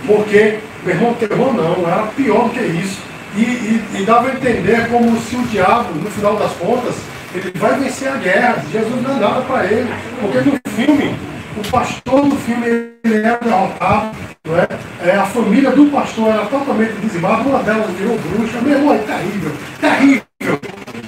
Porque, 0.08 0.60
meu 0.86 0.96
irmão, 0.96 1.14
terror 1.16 1.54
não, 1.54 1.86
era 1.86 2.04
pior 2.16 2.50
que 2.52 2.62
isso. 2.62 3.02
E, 3.36 3.42
e, 3.42 3.86
e, 3.96 4.06
dava 4.06 4.30
a 4.30 4.34
entender 4.34 4.88
como 4.90 5.20
se 5.20 5.36
o 5.36 5.44
diabo, 5.48 5.94
no 5.96 6.10
final 6.10 6.38
das 6.38 6.54
contas, 6.54 6.96
ele 7.36 7.52
vai 7.58 7.78
vencer 7.80 8.08
a 8.08 8.16
guerra. 8.16 8.64
Jesus 8.72 9.02
não 9.02 9.18
é 9.18 9.20
nada 9.20 9.42
para 9.42 9.66
ele. 9.66 9.94
Porque 10.22 10.38
no 10.38 10.58
filme, 10.74 11.16
o 11.58 11.70
pastor 11.70 12.30
do 12.30 12.36
filme 12.38 12.66
ele 12.68 13.18
era 13.18 13.40
derrotado. 13.40 14.16
Não 14.46 14.58
é? 14.58 14.68
É, 15.06 15.16
a 15.18 15.26
família 15.26 15.72
do 15.72 15.88
pastor 15.88 16.30
era 16.30 16.46
totalmente 16.46 16.94
dizimada, 17.02 17.44
uma 17.44 17.62
delas 17.62 17.92
virou 17.92 18.18
bruxa. 18.20 18.62
Meu 18.62 18.78
irmão, 18.78 18.94
é 18.94 19.00
terrível, 19.00 19.52
terrível. 19.82 20.24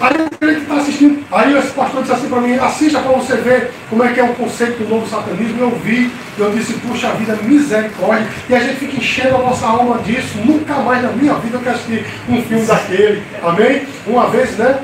Aí 0.05 0.21
o 0.21 0.37
crente 0.37 0.61
está 0.61 0.75
assistindo, 0.75 1.25
aí 1.31 1.57
esse 1.57 1.71
pastor 1.71 2.03
disse 2.03 2.13
assim 2.13 2.29
para 2.29 2.39
mim, 2.39 2.55
assista 2.59 2.99
para 2.99 3.11
você 3.13 3.37
ver 3.37 3.71
como 3.89 4.03
é 4.03 4.13
que 4.13 4.19
é 4.19 4.23
o 4.23 4.35
conceito 4.35 4.83
do 4.83 4.87
novo 4.87 5.07
satanismo. 5.07 5.59
Eu 5.59 5.71
vi, 5.79 6.11
eu 6.37 6.51
disse, 6.51 6.73
puxa 6.73 7.09
vida, 7.13 7.35
misericórdia. 7.41 8.27
E 8.47 8.53
a 8.53 8.59
gente 8.59 8.75
fica 8.75 8.97
enchendo 8.97 9.37
a 9.37 9.39
nossa 9.39 9.65
alma 9.65 9.97
disso. 10.03 10.37
Nunca 10.45 10.75
mais 10.75 11.01
na 11.01 11.09
minha 11.09 11.33
vida 11.35 11.57
eu 11.57 11.61
quero 11.61 11.75
assistir 11.75 12.05
um 12.29 12.39
filme 12.43 12.63
daquele. 12.67 13.23
Amém? 13.41 13.81
Uma 14.05 14.27
vez, 14.27 14.55
né? 14.57 14.79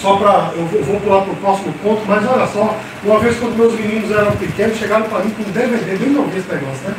Só 0.00 0.16
para. 0.16 0.50
Eu 0.56 0.66
vou, 0.66 0.82
vou 0.82 1.00
pular 1.02 1.22
para 1.22 1.32
o 1.32 1.36
próximo 1.36 1.72
ponto, 1.74 2.02
mas 2.08 2.26
olha 2.26 2.46
só, 2.48 2.76
uma 3.04 3.20
vez 3.20 3.36
quando 3.38 3.56
meus 3.56 3.78
meninos 3.78 4.10
eram 4.10 4.32
pequenos, 4.32 4.76
chegaram 4.76 5.04
para 5.08 5.20
mim 5.20 5.30
com 5.30 5.42
um 5.44 5.52
DVD, 5.52 5.96
bem 5.98 6.10
novo 6.10 6.36
esse 6.36 6.52
negócio, 6.52 6.88
né? 6.88 6.94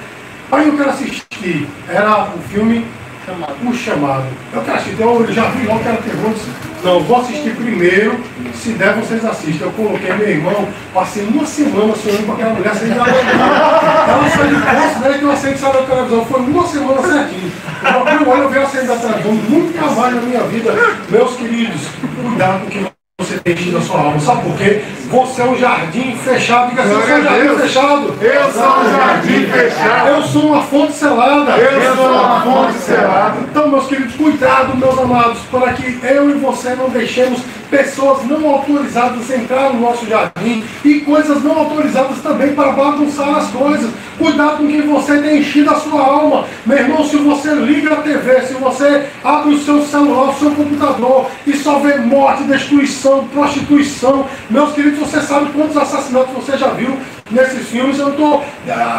Aí 0.49 0.65
eu 0.65 0.77
quero 0.77 0.91
assistir. 0.91 1.67
Era 1.89 2.29
o 2.33 2.39
filme 2.47 2.85
chamado. 3.25 3.69
O 3.69 3.73
chamado. 3.73 4.25
Eu 4.53 4.61
quero 4.61 4.77
assistir, 4.77 5.01
eu 5.01 5.33
já 5.33 5.49
vi 5.49 5.67
logo 5.67 5.79
que 5.81 5.89
era 5.89 5.97
terror. 5.97 6.33
Disse, 6.33 6.66
não, 6.83 7.01
vou 7.01 7.17
assistir 7.17 7.55
primeiro, 7.55 8.19
se 8.53 8.71
der 8.71 8.93
vocês 8.93 9.23
assistem. 9.25 9.67
Eu 9.67 9.71
coloquei 9.71 10.13
meu 10.13 10.29
irmão, 10.29 10.67
passei 10.93 11.23
uma 11.23 11.45
semana 11.45 11.95
sonhando 11.95 12.25
com 12.25 12.33
aquela 12.33 12.53
mulher 12.53 12.75
sem 12.75 12.89
dar 12.89 13.07
Ela 13.07 14.29
saiu 14.29 14.47
de 14.47 14.61
posto, 14.61 14.99
né? 14.99 15.17
Que 15.17 15.23
eu 15.23 15.31
aceito 15.31 15.59
sair 15.59 15.73
da 15.73 15.81
televisão. 15.81 16.25
Foi 16.25 16.39
uma 16.39 16.67
semana 16.67 17.01
certinho. 17.01 17.51
Eu 17.83 18.01
abri 18.01 18.23
o 18.23 18.29
olho, 18.29 18.43
eu 18.43 18.49
vi 18.49 18.59
a 18.59 18.65
sair 18.65 18.87
da 18.87 18.95
televisão. 18.95 19.33
Nunca 19.33 19.85
mais 19.91 20.15
na 20.15 20.21
minha 20.21 20.43
vida, 20.43 20.73
meus 21.09 21.35
queridos, 21.35 21.81
cuidado 22.21 22.59
com 22.61 22.67
o 22.67 22.69
que 22.69 22.97
você 23.19 23.39
tem 23.39 23.53
enchido 23.53 23.77
a 23.77 23.81
sua 23.81 23.99
alma. 23.99 24.19
Sabe 24.19 24.43
por 24.43 24.57
quê? 24.57 24.83
Você 25.09 25.41
é 25.41 25.45
um 25.45 25.57
jardim 25.57 26.15
fechado. 26.15 26.69
Diga 26.69 26.83
assim, 26.83 26.91
eu 26.91 27.01
sou 27.01 27.17
um 27.17 27.23
jardim 27.23 27.47
Deus. 27.47 27.61
fechado. 27.61 28.13
Eu 28.21 28.51
sou 28.51 28.79
um 28.79 28.91
jardim 28.91 29.45
fechado. 29.47 30.07
Eu 30.07 30.23
sou 30.23 30.45
uma 30.47 30.61
fonte 30.63 30.93
selada. 30.93 31.51
Eu 31.57 31.95
sou 31.95 32.11
uma 32.11 32.41
fonte 32.41 32.77
selada. 32.77 33.37
Então, 33.49 33.67
meus 33.69 33.87
queridos, 33.87 34.07
cuidado, 34.58 34.78
meus 34.78 34.98
amados, 34.98 35.39
para 35.52 35.74
que 35.74 36.00
eu 36.04 36.32
e 36.32 36.34
você 36.34 36.74
não 36.74 36.89
deixemos 36.89 37.41
pessoas 37.70 38.24
não 38.26 38.50
autorizadas 38.50 39.30
entrar 39.30 39.74
no 39.74 39.82
nosso 39.82 40.06
jardim 40.08 40.63
e 40.84 41.02
coisas 41.02 41.43
não 41.43 41.60
autorizadas 41.60 42.22
também 42.22 42.56
para 42.56 42.72
bagunçar 42.72 43.36
as 43.36 43.50
coisas. 43.52 43.91
Cuidado 44.17 44.58
com 44.58 44.67
quem 44.67 44.82
você 44.82 45.22
tem 45.22 45.39
enchido 45.39 45.70
a 45.70 45.76
sua 45.76 46.02
alma. 46.02 46.46
Meu 46.65 46.78
irmão, 46.78 47.04
se 47.04 47.17
você 47.17 47.54
liga 47.54 47.93
a 47.93 47.98
TV, 47.98 48.41
se 48.41 48.54
você 48.54 49.08
abre 49.24 49.54
o 49.54 49.60
seu 49.60 49.84
celular, 49.84 50.30
o 50.30 50.39
seu 50.39 50.52
computador 50.52 51.28
e 51.46 51.54
só 51.54 51.78
vê 51.80 51.98
morte, 51.98 52.43
destruição, 52.43 53.28
prostituição, 53.28 54.26
meus 54.50 54.74
queridos, 54.74 55.00
você 55.00 55.22
sabe 55.22 55.52
quantos 55.52 55.78
assassinatos 55.78 56.34
você 56.34 56.58
já 56.58 56.70
viu 56.70 56.98
nesses 57.31 57.67
filmes. 57.67 57.97
Eu 57.97 58.05
não 58.05 58.11
estou 58.13 58.45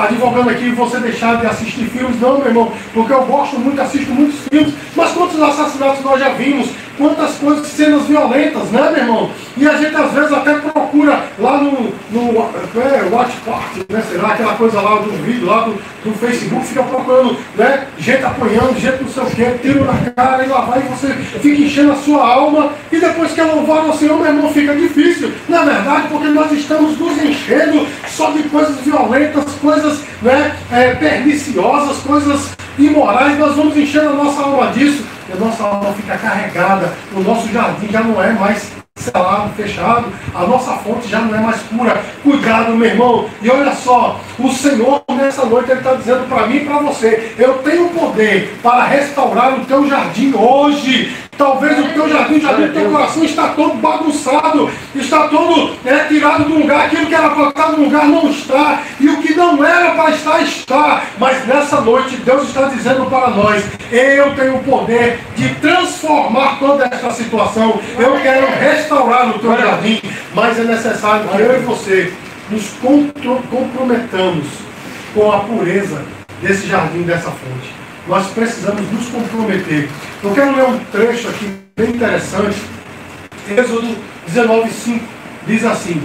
advogando 0.02 0.50
aqui 0.50 0.70
você 0.70 0.98
deixar 0.98 1.36
de 1.40 1.46
assistir 1.46 1.84
filmes, 1.86 2.20
não, 2.20 2.38
meu 2.38 2.48
irmão, 2.48 2.72
porque 2.92 3.12
eu 3.12 3.24
gosto 3.24 3.58
muito, 3.58 3.80
assisto 3.80 4.10
muitos 4.12 4.40
filmes, 4.50 4.74
mas 4.94 5.12
quantos 5.12 5.40
assassinatos 5.40 6.04
nós 6.04 6.20
já 6.20 6.30
vimos? 6.30 6.68
Quantas 6.98 7.36
coisas, 7.36 7.66
cenas 7.68 8.02
violentas, 8.06 8.64
né, 8.70 8.90
meu 8.90 8.98
irmão? 8.98 9.30
E 9.56 9.66
a 9.68 9.76
gente 9.76 9.94
às 9.94 10.12
vezes 10.12 10.32
até 10.32 10.54
procura 10.54 11.22
lá 11.38 11.58
no, 11.58 11.92
no 12.10 12.38
é, 12.40 13.08
Watch 13.10 13.36
Party, 13.46 13.86
né? 13.88 14.02
Sei 14.08 14.18
lá, 14.18 14.32
aquela 14.32 14.54
coisa 14.54 14.80
lá 14.80 14.96
do 14.96 15.10
vídeo 15.24 15.46
lá 15.46 15.60
do, 15.60 15.74
do 16.04 16.12
Facebook, 16.18 16.66
fica 16.66 16.82
procurando, 16.82 17.36
né? 17.54 17.86
Gente 17.98 18.24
apanhando, 18.24 18.80
gente 18.80 19.02
não 19.02 19.08
sei 19.08 19.22
o 19.22 19.26
quê, 19.26 19.58
tiro 19.62 19.84
na 19.84 20.10
cara 20.10 20.44
e 20.44 20.48
lá 20.48 20.62
vai, 20.62 20.80
e 20.80 20.88
você 20.88 21.08
fica 21.40 21.62
enchendo 21.62 21.92
a 21.92 21.96
sua 21.96 22.26
alma, 22.26 22.72
e 22.90 22.98
depois 22.98 23.32
que 23.32 23.40
é 23.40 23.44
louvar 23.44 23.78
ao 23.78 23.96
Senhor, 23.96 24.16
meu 24.18 24.26
irmão, 24.26 24.52
fica 24.52 24.74
difícil. 24.74 25.32
Na 25.48 25.62
verdade, 25.62 26.08
porque 26.10 26.28
nós 26.28 26.50
estamos 26.50 26.98
nos 26.98 27.22
enchendo 27.22 27.86
só 28.08 28.32
de 28.32 28.42
coisas 28.44 28.76
violentas, 28.80 29.44
coisas 29.62 30.00
né, 30.20 30.56
é, 30.72 30.94
perniciosas, 30.94 31.98
coisas 31.98 32.56
imorais, 32.78 33.38
nós 33.38 33.56
vamos 33.56 33.76
enchendo 33.76 34.10
a 34.10 34.12
nossa 34.12 34.42
alma 34.42 34.72
disso, 34.72 35.04
a 35.32 35.36
nossa 35.36 35.62
alma 35.62 35.92
fica 35.92 36.16
carregada, 36.16 36.92
o 37.14 37.20
nosso 37.20 37.48
jardim 37.52 37.88
já 37.88 38.02
não 38.02 38.22
é 38.22 38.32
mais 38.32 38.72
selado, 38.96 39.52
fechado, 39.54 40.12
a 40.34 40.46
nossa 40.46 40.72
fonte 40.78 41.08
já 41.08 41.20
não 41.20 41.34
é 41.34 41.40
mais 41.40 41.60
pura. 41.62 42.02
Cuidado, 42.22 42.74
meu 42.74 42.88
irmão. 42.88 43.28
E 43.40 43.50
olha 43.50 43.74
só, 43.74 44.20
o 44.38 44.50
Senhor 44.50 45.02
nessa 45.16 45.44
noite 45.44 45.70
ele 45.70 45.80
está 45.80 45.94
dizendo 45.94 46.28
para 46.28 46.46
mim 46.46 46.56
e 46.56 46.64
para 46.64 46.78
você: 46.78 47.34
eu 47.38 47.54
tenho 47.58 47.88
poder 47.90 48.58
para 48.62 48.84
restaurar 48.84 49.54
o 49.54 49.64
teu 49.64 49.88
jardim 49.88 50.34
hoje. 50.34 51.16
Talvez 51.38 51.78
o 51.78 51.88
teu 51.90 52.08
jardim, 52.08 52.44
o 52.44 52.72
teu 52.72 52.90
coração 52.90 53.22
está 53.22 53.50
todo 53.50 53.74
bagunçado, 53.74 54.68
está 54.92 55.28
todo 55.28 55.72
é, 55.86 55.98
tirado 56.08 56.42
do 56.42 56.58
lugar, 56.58 56.86
aquilo 56.86 57.06
que 57.06 57.14
era 57.14 57.28
estar 57.28 57.68
no 57.70 57.84
lugar 57.84 58.08
não 58.08 58.28
está, 58.28 58.82
e 58.98 59.08
o 59.08 59.22
que 59.22 59.34
não 59.34 59.64
era 59.64 59.92
para 59.92 60.10
estar, 60.10 60.42
está. 60.42 61.04
Mas 61.16 61.46
nessa 61.46 61.80
noite 61.80 62.16
Deus 62.16 62.48
está 62.48 62.62
dizendo 62.62 63.08
para 63.08 63.30
nós: 63.30 63.64
eu 63.92 64.34
tenho 64.34 64.56
o 64.56 64.64
poder 64.64 65.20
de 65.36 65.48
transformar 65.60 66.58
toda 66.58 66.86
esta 66.86 67.12
situação, 67.12 67.80
eu 67.96 68.20
quero 68.20 68.48
restaurar 68.58 69.30
o 69.30 69.38
teu 69.38 69.56
jardim, 69.56 70.02
mas 70.34 70.58
é 70.58 70.64
necessário 70.64 71.28
que 71.28 71.40
eu 71.40 71.54
e 71.54 71.60
você 71.60 72.12
nos 72.50 72.68
comprometamos 73.48 74.46
com 75.14 75.30
a 75.30 75.38
pureza 75.38 76.02
desse 76.42 76.66
jardim, 76.66 77.02
dessa 77.02 77.30
fonte. 77.30 77.87
Nós 78.08 78.26
precisamos 78.28 78.90
nos 78.90 79.06
comprometer. 79.08 79.86
Eu 80.24 80.32
quero 80.32 80.56
ler 80.56 80.64
um 80.64 80.78
trecho 80.90 81.28
aqui 81.28 81.52
bem 81.76 81.90
interessante. 81.90 82.56
Êxodo 83.54 83.96
19,5 84.34 85.00
diz 85.46 85.62
assim: 85.62 86.02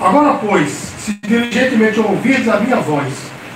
Agora, 0.00 0.34
pois, 0.34 0.68
se 0.98 1.12
diligentemente 1.22 2.00
ouvirdes 2.00 2.48
a 2.48 2.58
minha 2.58 2.76
voz 2.78 3.12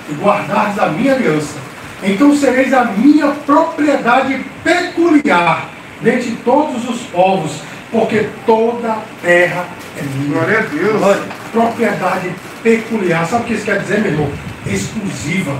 e 0.09 0.13
guardardes 0.13 0.79
a 0.79 0.87
minha 0.87 1.13
aliança, 1.13 1.57
então 2.01 2.33
sereis 2.37 2.73
a 2.73 2.85
minha 2.85 3.27
propriedade 3.45 4.45
peculiar 4.63 5.69
dentre 6.01 6.31
todos 6.45 6.87
os 6.89 7.01
povos, 7.07 7.51
porque 7.91 8.29
toda 8.45 8.93
a 8.93 9.01
terra 9.21 9.65
é 9.97 10.03
minha 10.03 10.39
Glória 10.39 10.59
a 10.59 10.61
Deus. 10.61 11.17
propriedade 11.51 12.31
peculiar. 12.63 13.27
Sabe 13.27 13.43
o 13.43 13.45
que 13.47 13.53
isso 13.55 13.65
quer 13.65 13.79
dizer, 13.79 13.99
meu 13.99 14.11
irmão? 14.11 14.31
Exclusiva, 14.65 15.53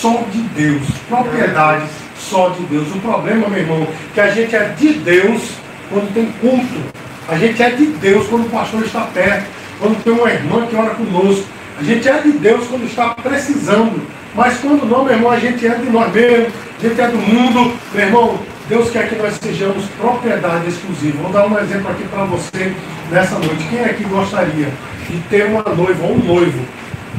só 0.00 0.24
de 0.32 0.40
Deus. 0.54 0.82
Propriedade 1.08 1.84
só 2.18 2.48
de 2.50 2.62
Deus. 2.64 2.88
O 2.94 2.98
problema, 3.00 3.48
meu 3.48 3.58
irmão, 3.58 3.82
é 3.82 4.14
que 4.14 4.20
a 4.20 4.30
gente 4.30 4.56
é 4.56 4.74
de 4.76 4.94
Deus 4.94 5.52
quando 5.90 6.12
tem 6.14 6.26
culto. 6.40 6.80
A 7.28 7.36
gente 7.36 7.62
é 7.62 7.70
de 7.70 7.86
Deus 7.86 8.26
quando 8.28 8.46
o 8.46 8.50
pastor 8.50 8.82
está 8.82 9.02
perto, 9.02 9.46
quando 9.78 10.02
tem 10.02 10.12
uma 10.12 10.30
irmã 10.30 10.66
que 10.66 10.76
ora 10.76 10.94
conosco. 10.94 11.44
A 11.78 11.82
gente 11.82 12.08
é 12.08 12.18
de 12.20 12.32
Deus 12.32 12.66
quando 12.66 12.84
está 12.84 13.10
precisando. 13.10 14.02
Mas 14.34 14.58
quando 14.58 14.86
não, 14.86 15.04
meu 15.04 15.14
irmão, 15.14 15.30
a 15.30 15.38
gente 15.38 15.66
é 15.66 15.74
de 15.74 15.90
nós 15.90 16.12
mesmos, 16.12 16.52
a 16.78 16.88
gente 16.88 17.00
é 17.00 17.08
do 17.08 17.18
mundo. 17.18 17.72
Meu 17.92 18.06
irmão, 18.06 18.38
Deus 18.68 18.90
quer 18.90 19.08
que 19.08 19.16
nós 19.16 19.34
sejamos 19.34 19.84
propriedade 19.98 20.68
exclusiva. 20.68 21.22
Vou 21.22 21.32
dar 21.32 21.46
um 21.46 21.58
exemplo 21.58 21.90
aqui 21.90 22.04
para 22.04 22.24
você 22.24 22.72
nessa 23.10 23.38
noite. 23.38 23.66
Quem 23.68 23.84
aqui 23.84 24.04
gostaria 24.04 24.68
de 25.08 25.18
ter 25.28 25.46
uma 25.46 25.62
noiva 25.74 26.06
ou 26.06 26.14
um 26.14 26.18
noivo 26.18 26.60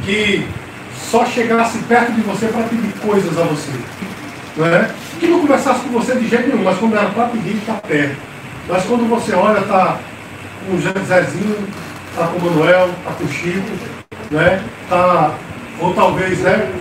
que 0.04 0.46
só 1.12 1.26
chegasse 1.26 1.76
perto 1.80 2.12
de 2.12 2.22
você 2.22 2.46
para 2.46 2.62
pedir 2.62 2.90
coisas 2.94 3.38
a 3.38 3.42
você? 3.42 3.70
Não 4.56 4.66
é? 4.66 4.90
Que 5.20 5.26
não 5.26 5.40
conversasse 5.40 5.80
com 5.80 5.90
você 5.90 6.16
de 6.16 6.26
jeito 6.26 6.48
nenhum, 6.48 6.64
mas 6.64 6.78
quando 6.78 6.96
era 6.96 7.10
para 7.10 7.26
pedir, 7.26 7.58
está 7.58 7.74
perto. 7.74 8.16
Mas 8.66 8.82
quando 8.84 9.06
você 9.10 9.34
olha, 9.34 9.58
está 9.58 9.98
com 10.66 10.74
o 10.74 10.80
Zezinho, 10.80 11.68
está 12.10 12.26
com 12.28 12.38
o 12.38 12.44
Manuel, 12.50 12.88
está 12.88 13.10
com 13.12 13.24
o 13.24 13.28
Chico, 13.28 13.70
né? 14.30 14.62
tá, 14.88 15.34
ou 15.80 15.92
talvez, 15.92 16.38
né? 16.38 16.72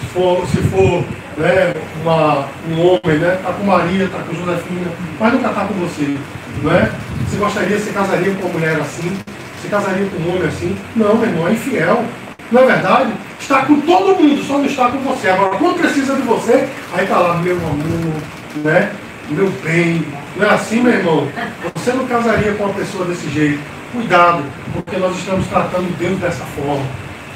se 0.00 0.06
for, 0.06 0.46
se 0.46 0.62
for 0.62 1.04
né, 1.36 1.74
uma, 2.02 2.48
um 2.70 2.80
homem, 2.80 3.18
né? 3.18 3.34
Está 3.34 3.52
com 3.52 3.64
Maria, 3.64 4.04
está 4.04 4.18
com 4.20 4.34
Josefina, 4.34 4.90
mas 5.20 5.32
nunca 5.34 5.48
está 5.48 5.64
com 5.66 5.74
você. 5.74 6.16
Não 6.62 6.72
é? 6.72 6.90
Você 7.28 7.36
gostaria, 7.36 7.78
você 7.78 7.92
casaria 7.92 8.34
com 8.34 8.46
uma 8.46 8.54
mulher 8.54 8.80
assim? 8.80 9.14
Você 9.60 9.68
casaria 9.68 10.06
com 10.06 10.22
um 10.22 10.36
homem 10.36 10.48
assim? 10.48 10.74
Não, 10.96 11.16
meu 11.16 11.28
irmão, 11.28 11.48
é 11.48 11.52
infiel. 11.52 12.02
Não 12.52 12.62
é 12.62 12.66
verdade? 12.66 13.12
Está 13.40 13.64
com 13.66 13.80
todo 13.80 14.22
mundo, 14.22 14.42
só 14.44 14.58
não 14.58 14.66
está 14.66 14.88
com 14.88 14.98
você. 14.98 15.28
Agora, 15.28 15.56
quando 15.58 15.78
precisa 15.78 16.14
de 16.14 16.22
você, 16.22 16.68
aí 16.92 17.04
está 17.04 17.18
lá, 17.18 17.34
meu 17.36 17.56
amor, 17.56 18.22
né? 18.56 18.92
meu 19.30 19.50
bem. 19.62 20.04
Não 20.36 20.46
é 20.46 20.54
assim, 20.54 20.80
meu 20.80 20.92
irmão? 20.92 21.28
Você 21.74 21.92
não 21.92 22.06
casaria 22.06 22.52
com 22.54 22.64
uma 22.64 22.74
pessoa 22.74 23.04
desse 23.04 23.28
jeito. 23.30 23.60
Cuidado, 23.92 24.42
porque 24.72 24.96
nós 24.96 25.16
estamos 25.16 25.46
tratando 25.46 25.96
Deus 25.98 26.18
dessa 26.18 26.44
forma. 26.44 26.84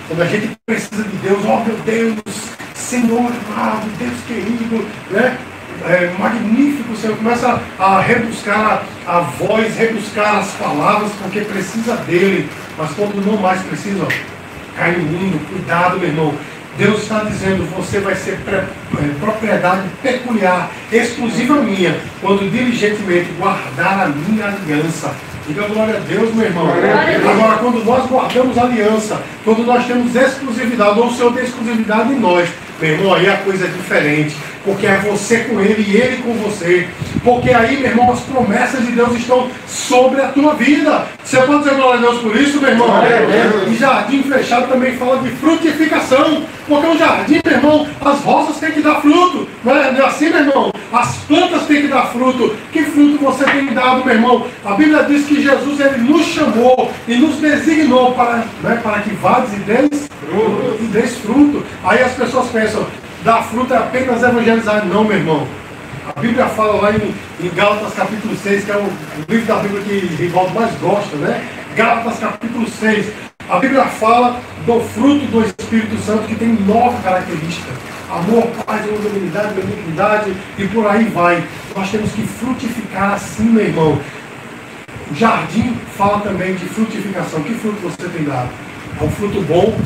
Quando 0.09 0.23
a 0.23 0.27
gente 0.27 0.57
precisa 0.66 1.05
de 1.05 1.16
Deus, 1.18 1.44
ó 1.47 1.62
meu 1.64 1.77
Deus, 1.85 2.18
Senhor 2.75 3.31
amado, 3.53 3.87
Deus 3.99 4.14
querido, 4.27 4.87
né? 5.11 5.38
É, 5.87 6.12
magnífico, 6.18 6.97
Senhor, 6.97 7.16
começa 7.16 7.61
a 7.79 8.01
rebuscar 8.01 8.83
a 9.07 9.21
voz, 9.21 9.77
rebuscar 9.77 10.38
as 10.38 10.51
palavras, 10.53 11.12
porque 11.23 11.42
precisa 11.42 11.94
dele. 11.99 12.51
Mas 12.77 12.90
quando 12.94 13.25
não 13.25 13.37
mais 13.37 13.62
precisa, 13.62 14.03
ó, 14.03 14.09
cai 14.79 14.93
no 14.93 15.05
mundo, 15.05 15.41
cuidado, 15.51 15.99
meu 15.99 16.09
irmão. 16.09 16.35
Deus 16.79 17.03
está 17.03 17.25
dizendo, 17.25 17.69
você 17.77 17.99
vai 17.99 18.14
ser 18.14 18.38
propriedade 19.19 19.88
peculiar, 20.01 20.71
exclusiva 20.93 21.55
minha, 21.57 21.97
quando 22.21 22.49
diligentemente 22.49 23.33
guardar 23.37 24.07
a 24.07 24.09
minha 24.09 24.47
aliança. 24.47 25.12
Diga 25.49 25.67
glória 25.67 25.97
a 25.97 26.01
Deus, 26.01 26.33
meu 26.35 26.47
irmão. 26.47 26.69
Agora, 26.69 27.59
quando 27.59 27.85
nós 27.85 28.09
guardamos 28.09 28.57
aliança, 28.57 29.21
quando 29.45 29.64
nós 29.64 29.87
temos 29.87 30.14
exclusividade, 30.14 31.01
ou 31.01 31.07
o 31.07 31.14
Senhor 31.14 31.33
tem 31.33 31.45
exclusividade 31.45 32.12
em 32.12 32.21
nós, 32.21 32.49
meu 32.81 32.93
irmão, 32.93 33.14
aí 33.14 33.29
a 33.29 33.38
coisa 33.38 33.64
é 33.64 33.69
diferente. 33.69 34.37
Porque 34.64 34.87
é 34.87 34.99
você 34.99 35.38
com 35.38 35.61
ele 35.61 35.85
e 35.88 35.97
ele 35.97 36.23
com 36.23 36.35
você. 36.35 36.88
Porque 37.25 37.51
aí, 37.51 37.77
meu 37.79 37.90
irmão, 37.90 38.12
as 38.12 38.21
promessas 38.21 38.85
de 38.85 38.92
Deus 38.92 39.14
estão 39.14 39.49
sobre 39.66 40.21
a 40.21 40.29
tua 40.29 40.55
vida. 40.55 41.07
Você 41.25 41.38
pode 41.38 41.64
dizer 41.64 41.77
glória 41.77 41.99
a 41.99 42.03
Deus 42.03 42.21
por 42.21 42.37
isso, 42.37 42.61
meu 42.61 42.71
irmão? 42.71 42.88
E 43.71 43.75
jardim 43.77 44.23
fechado 44.23 44.68
também 44.68 44.97
fala 44.97 45.23
de 45.23 45.31
frutificação. 45.31 46.42
Porque 46.66 46.87
o 46.87 46.99
jardim, 46.99 47.40
meu 47.44 47.55
irmão, 47.55 47.87
as 48.01 48.21
rosas 48.21 48.59
têm 48.59 48.73
que 48.73 48.83
dar 48.83 49.01
fruto. 49.01 49.49
Não 49.64 49.77
é, 49.77 49.92
não 49.92 50.01
é 50.01 50.07
assim, 50.07 50.31
meu 50.31 50.40
irmão? 50.40 50.73
As 50.92 51.16
plantas 51.18 51.66
têm 51.66 51.83
que 51.83 51.88
dar 51.88 52.07
fruto. 52.07 52.55
Que 52.73 52.83
fruto 52.83 53.18
você 53.25 53.44
tem 53.44 53.66
dado, 53.75 54.05
meu 54.05 54.14
irmão? 54.14 54.47
A 54.64 54.75
Bíblia 54.75 55.05
diz 55.05 55.27
que 55.27 55.42
Jesus 55.42 55.81
ele 55.81 55.99
nos 55.99 56.27
chamou 56.27 56.90
e 57.07 57.16
nos 57.16 57.37
designou 57.37 58.12
para, 58.12 58.44
né, 58.62 58.81
para 58.83 59.01
que 59.01 59.11
vades 59.14 59.53
e 59.55 59.61
deis 59.61 60.09
e 60.81 60.85
deis 60.85 61.18
fruto. 61.18 61.64
Aí 61.85 62.03
as 62.03 62.12
pessoas 62.12 62.49
pensam, 62.49 62.87
dar 63.24 63.42
fruto 63.42 63.74
é 63.74 63.76
apenas 63.76 64.22
evangelizar. 64.22 64.85
Não, 64.87 65.04
meu 65.04 65.16
irmão. 65.16 65.46
A 66.14 66.20
Bíblia 66.20 66.46
fala 66.46 66.81
lá 66.81 66.92
em, 66.92 67.14
em 67.40 67.54
Gálatas 67.54 67.92
capítulo 67.94 68.35
6, 68.37 68.64
que 68.64 68.70
é 68.70 68.76
o, 68.76 68.90
livro 69.28 69.46
da 69.46 69.57
Bíblia 69.57 69.83
que 69.83 70.07
Rivaldo 70.16 70.54
mais 70.54 70.74
gosta, 70.76 71.16
né? 71.16 71.46
Gálatas 71.76 72.18
capítulo 72.18 72.66
6. 72.66 73.12
A 73.48 73.59
Bíblia 73.59 73.85
fala 73.85 74.40
do 74.64 74.81
fruto 74.81 75.26
do 75.26 75.44
Espírito 75.44 75.96
Santo 76.02 76.26
que 76.26 76.35
tem 76.35 76.48
nove 76.66 77.02
características. 77.02 77.74
Amor, 78.11 78.46
paz, 78.64 78.87
longanimidade, 78.87 79.54
benignidade 79.54 80.35
e 80.57 80.66
por 80.68 80.87
aí 80.87 81.04
vai. 81.04 81.44
Nós 81.76 81.90
temos 81.90 82.11
que 82.12 82.22
frutificar 82.22 83.12
assim, 83.12 83.44
meu 83.44 83.64
irmão. 83.64 84.00
o 85.11 85.14
jardim 85.14 85.76
fala 85.96 86.20
também 86.20 86.54
de 86.54 86.64
frutificação. 86.66 87.42
Que 87.42 87.54
fruto 87.54 87.76
você 87.83 88.09
tem 88.09 88.24
dado? 88.24 88.48
É 88.98 89.04
um 89.04 89.11
fruto 89.11 89.42
bom? 89.42 89.78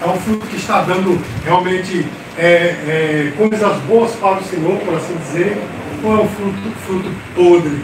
É 0.00 0.06
um 0.06 0.16
fruto 0.20 0.46
que 0.46 0.56
está 0.56 0.80
dando 0.82 1.22
realmente 1.44 2.06
é, 2.38 2.42
é, 2.42 3.32
coisas 3.36 3.76
boas 3.82 4.12
para 4.12 4.38
o 4.38 4.44
Senhor, 4.44 4.78
por 4.78 4.94
assim 4.94 5.16
dizer? 5.16 5.56
Ou 6.02 6.18
é 6.18 6.20
um 6.22 6.28
fruto, 6.28 6.70
fruto 6.86 7.10
podre? 7.34 7.82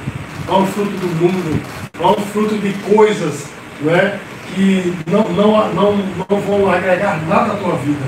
É 0.48 0.52
um 0.52 0.66
fruto 0.66 0.90
do 0.90 1.06
mundo? 1.06 1.62
É 2.00 2.06
um 2.06 2.26
fruto 2.26 2.58
de 2.58 2.72
coisas 2.94 3.46
não 3.80 3.94
é, 3.94 4.18
que 4.54 4.94
não, 5.10 5.24
não, 5.30 5.74
não, 5.74 5.96
não 6.28 6.40
vão 6.40 6.70
agregar 6.70 7.20
nada 7.28 7.52
à 7.52 7.56
tua 7.56 7.76
vida, 7.76 8.04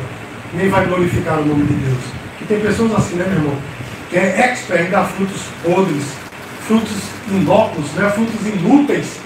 nem 0.53 0.69
vai 0.69 0.87
glorificar 0.87 1.41
o 1.41 1.45
nome 1.45 1.65
de 1.65 1.75
Deus? 1.75 2.05
Que 2.39 2.45
tem 2.47 2.61
pessoas 2.61 2.95
assim, 2.95 3.17
né, 3.17 3.25
meu 3.27 3.39
irmão? 3.39 3.57
Que 4.11 4.19
é 4.19 4.51
expert 4.51 4.87
em 4.87 4.91
dar 4.91 5.05
frutos 5.05 5.43
podres, 5.63 6.05
frutos 6.67 6.97
inóculos, 7.29 7.91
né, 7.93 8.11
frutos 8.11 8.47
inúteis, 8.47 9.19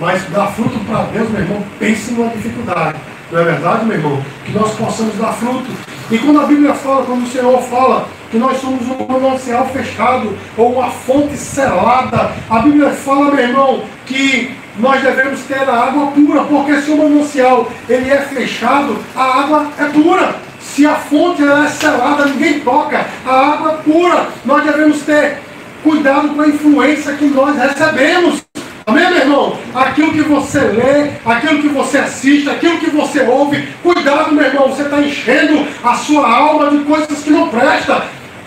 mas 0.00 0.22
dar 0.30 0.48
fruto 0.48 0.78
para 0.86 1.04
Deus, 1.04 1.30
meu 1.30 1.40
irmão, 1.40 1.64
pense 1.78 2.12
numa 2.12 2.30
dificuldade. 2.30 2.98
Não 3.30 3.40
é 3.40 3.44
verdade, 3.44 3.84
meu 3.86 3.96
irmão? 3.96 4.22
Que 4.44 4.52
nós 4.52 4.72
possamos 4.74 5.16
dar 5.16 5.32
fruto. 5.32 5.70
E 6.10 6.18
quando 6.18 6.40
a 6.40 6.44
Bíblia 6.44 6.74
fala, 6.74 7.04
quando 7.04 7.24
o 7.24 7.28
Senhor 7.28 7.62
fala 7.62 8.06
que 8.30 8.36
nós 8.36 8.60
somos 8.60 8.82
um 8.88 9.06
manancial 9.06 9.66
fechado 9.68 10.36
ou 10.56 10.74
uma 10.74 10.90
fonte 10.90 11.36
selada, 11.36 12.32
a 12.50 12.58
Bíblia 12.58 12.90
fala, 12.90 13.30
meu 13.30 13.44
irmão, 13.44 13.82
que 14.04 14.54
nós 14.78 15.02
devemos 15.02 15.40
ter 15.42 15.68
a 15.68 15.72
água 15.72 16.08
pura, 16.08 16.44
porque 16.44 16.80
se 16.82 16.90
o 16.90 16.98
manancial 16.98 17.70
ele 17.88 18.10
é 18.10 18.20
fechado, 18.20 18.98
a 19.16 19.22
água 19.22 19.68
é 19.78 19.84
pura. 19.84 20.34
Se 20.60 20.86
a 20.86 20.94
fonte 20.94 21.42
é 21.42 21.68
selada, 21.68 22.26
ninguém 22.26 22.60
toca, 22.60 23.06
a 23.24 23.52
água 23.52 23.72
é 23.72 23.90
pura. 23.90 24.28
Nós 24.44 24.64
devemos 24.64 25.00
ter 25.02 25.38
cuidado 25.82 26.30
com 26.30 26.40
a 26.40 26.48
influência 26.48 27.14
que 27.14 27.26
nós 27.26 27.56
recebemos. 27.56 28.43
Amém, 28.86 29.08
meu 29.08 29.16
irmão? 29.16 29.58
Aquilo 29.74 30.12
que 30.12 30.20
você 30.20 30.58
lê, 30.60 31.10
aquilo 31.24 31.62
que 31.62 31.68
você 31.68 31.98
assiste, 31.98 32.50
aquilo 32.50 32.78
que 32.78 32.90
você 32.90 33.22
ouve, 33.22 33.66
cuidado, 33.82 34.34
meu 34.34 34.44
irmão, 34.44 34.68
você 34.68 34.82
está 34.82 35.00
enchendo 35.00 35.66
a 35.82 35.94
sua 35.94 36.28
alma 36.28 36.70
de 36.70 36.84
coisas 36.84 37.22
que 37.22 37.30
não 37.30 37.48
prestam. 37.48 38.02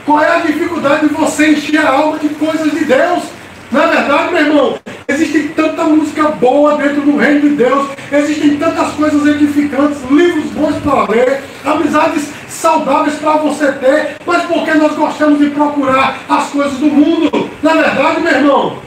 Qual 0.06 0.22
é 0.22 0.36
a 0.36 0.40
dificuldade 0.42 1.08
de 1.08 1.14
você 1.16 1.52
encher 1.52 1.80
a 1.80 1.90
alma 1.90 2.20
de 2.20 2.30
coisas 2.30 2.72
de 2.72 2.86
Deus? 2.86 3.24
Na 3.72 3.86
é 3.86 3.88
verdade, 3.88 4.32
meu 4.32 4.42
irmão, 4.46 4.80
existe 5.08 5.40
tanta 5.56 5.84
música 5.86 6.30
boa 6.30 6.78
dentro 6.78 7.02
do 7.02 7.18
reino 7.18 7.42
de 7.42 7.50
Deus, 7.50 7.90
existem 8.12 8.58
tantas 8.58 8.94
coisas 8.94 9.26
edificantes, 9.26 9.98
livros 10.10 10.52
bons 10.52 10.76
para 10.84 11.12
ler, 11.12 11.42
amizades 11.66 12.30
saudáveis 12.48 13.16
para 13.16 13.38
você 13.38 13.72
ter, 13.74 14.18
mas 14.26 14.44
porque 14.44 14.74
nós 14.76 14.94
gostamos 14.94 15.40
de 15.40 15.50
procurar 15.50 16.20
as 16.30 16.48
coisas 16.50 16.78
do 16.78 16.86
mundo? 16.86 17.50
Na 17.64 17.72
é 17.72 17.76
verdade, 17.76 18.22
meu 18.22 18.32
irmão, 18.32 18.87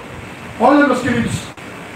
Olha, 0.62 0.86
meus 0.86 1.00
queridos, 1.00 1.32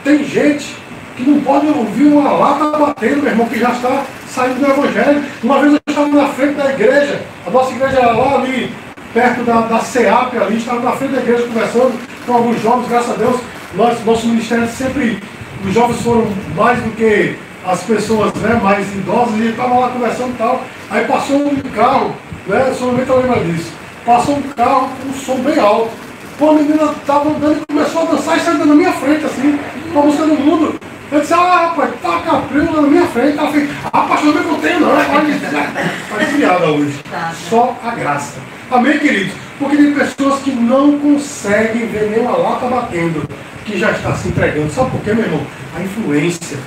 tem 0.03 0.25
gente 0.25 0.75
que 1.19 1.23
não 1.23 1.39
pode 1.43 1.67
ouvir 1.67 2.07
uma 2.07 2.31
lata 2.33 2.79
batendo, 2.79 3.21
meu 3.21 3.31
irmão, 3.31 3.47
que 3.47 3.59
já 3.59 3.69
está 3.73 4.05
saindo 4.27 4.59
do 4.59 4.67
Evangelho. 4.67 5.23
Uma 5.43 5.61
vez 5.61 5.75
eu 5.75 5.81
estava 5.87 6.09
na 6.09 6.29
frente 6.29 6.55
da 6.55 6.71
igreja, 6.71 7.21
a 7.47 7.51
nossa 7.51 7.73
igreja 7.73 7.99
era 7.99 8.13
lá 8.13 8.37
ali, 8.37 8.73
perto 9.13 9.43
da, 9.43 9.61
da 9.61 9.81
CEAP 9.81 10.39
ali, 10.39 10.57
estava 10.57 10.81
na 10.81 10.93
frente 10.93 11.13
da 11.13 11.21
igreja 11.21 11.43
conversando 11.43 12.01
com 12.25 12.33
alguns 12.33 12.63
jovens, 12.63 12.89
graças 12.89 13.11
a 13.11 13.17
Deus, 13.19 13.39
nós, 13.75 14.03
nosso 14.03 14.27
ministério 14.29 14.67
sempre, 14.69 15.23
os 15.63 15.75
jovens 15.75 16.01
foram 16.01 16.27
mais 16.57 16.83
do 16.83 16.91
que 16.97 17.37
as 17.67 17.83
pessoas 17.83 18.33
né, 18.37 18.59
mais 18.63 18.91
idosas, 18.95 19.35
e 19.41 19.49
estavam 19.49 19.79
lá 19.79 19.89
conversando 19.91 20.31
e 20.31 20.39
tal. 20.39 20.65
Aí 20.91 21.05
passou 21.05 21.37
um 21.37 21.57
carro, 21.77 22.17
né, 22.47 22.65
eu 22.67 22.75
somente 22.75 23.13
lembro 23.13 23.45
disso, 23.45 23.73
passou 24.07 24.37
um 24.39 24.43
carro 24.43 24.89
com 24.89 25.09
um 25.11 25.13
som 25.13 25.37
bem 25.43 25.59
alto. 25.59 26.04
Pô, 26.39 26.51
a 26.51 26.55
menina 26.55 26.93
estava 27.01 27.31
andando 27.31 27.63
e 27.63 27.73
começou 27.73 28.03
a 28.03 28.05
dançar 28.07 28.37
e 28.37 28.41
saiu 28.41 28.67
na 28.67 28.75
minha 28.75 28.93
frente, 28.93 29.25
assim, 29.25 29.59
com 29.93 30.01
a 30.01 30.03
música 30.03 30.27
do 30.27 30.35
mundo. 30.35 30.81
Eu 31.13 31.21
disse, 31.21 31.33
ah, 31.33 31.69
rapaz, 31.69 31.93
tá 32.03 32.23
com 32.27 32.37
a 32.37 32.41
prima 32.41 32.73
na 32.73 32.83
minha 32.83 33.07
frente. 33.07 33.39
Ela 33.39 33.53
fez, 33.53 33.71
pastor, 33.93 34.35
não 34.35 34.59
tenho 34.59 34.81
não, 34.81 35.01
é 35.01 35.05
Faz 36.09 36.33
piada 36.33 36.67
hoje. 36.67 36.99
Tá. 37.09 37.33
Só 37.49 37.79
a 37.85 37.91
graça. 37.93 38.41
Amém, 38.69 38.99
queridos? 38.99 39.35
Porque 39.61 39.77
tem 39.77 39.95
pessoas 39.95 40.43
que 40.43 40.51
não 40.51 40.99
conseguem 40.99 41.87
ver 41.87 42.11
nenhuma 42.11 42.37
lata 42.37 42.67
batendo, 42.67 43.29
que 43.65 43.79
já 43.79 43.93
está 43.93 44.15
se 44.15 44.29
entregando. 44.29 44.73
Sabe 44.73 44.91
por 44.91 45.01
quê, 45.03 45.15
meu 45.15 45.25
irmão? 45.25 45.47
A 45.77 45.83
influência 45.83 46.59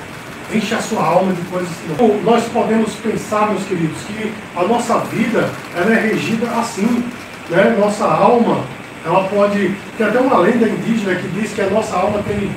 enche 0.53 0.73
a 0.73 0.81
sua 0.81 1.03
alma 1.03 1.33
de 1.33 1.41
coisas 1.41 1.69
que 1.69 2.01
não. 2.01 2.21
Nós 2.21 2.45
podemos 2.45 2.93
pensar, 2.95 3.49
meus 3.49 3.63
queridos, 3.63 3.97
que 4.03 4.31
a 4.55 4.63
nossa 4.63 4.99
vida 4.99 5.49
ela 5.75 5.93
é 5.93 5.99
regida 5.99 6.47
assim. 6.51 7.03
Né? 7.49 7.75
Nossa 7.77 8.05
alma 8.05 8.63
ela 9.05 9.23
pode. 9.25 9.75
Tem 9.97 10.07
até 10.07 10.19
uma 10.19 10.39
lenda 10.39 10.67
indígena 10.67 11.15
que 11.15 11.27
diz 11.29 11.53
que 11.53 11.61
a 11.61 11.69
nossa 11.69 11.95
alma 11.95 12.21
tem 12.27 12.49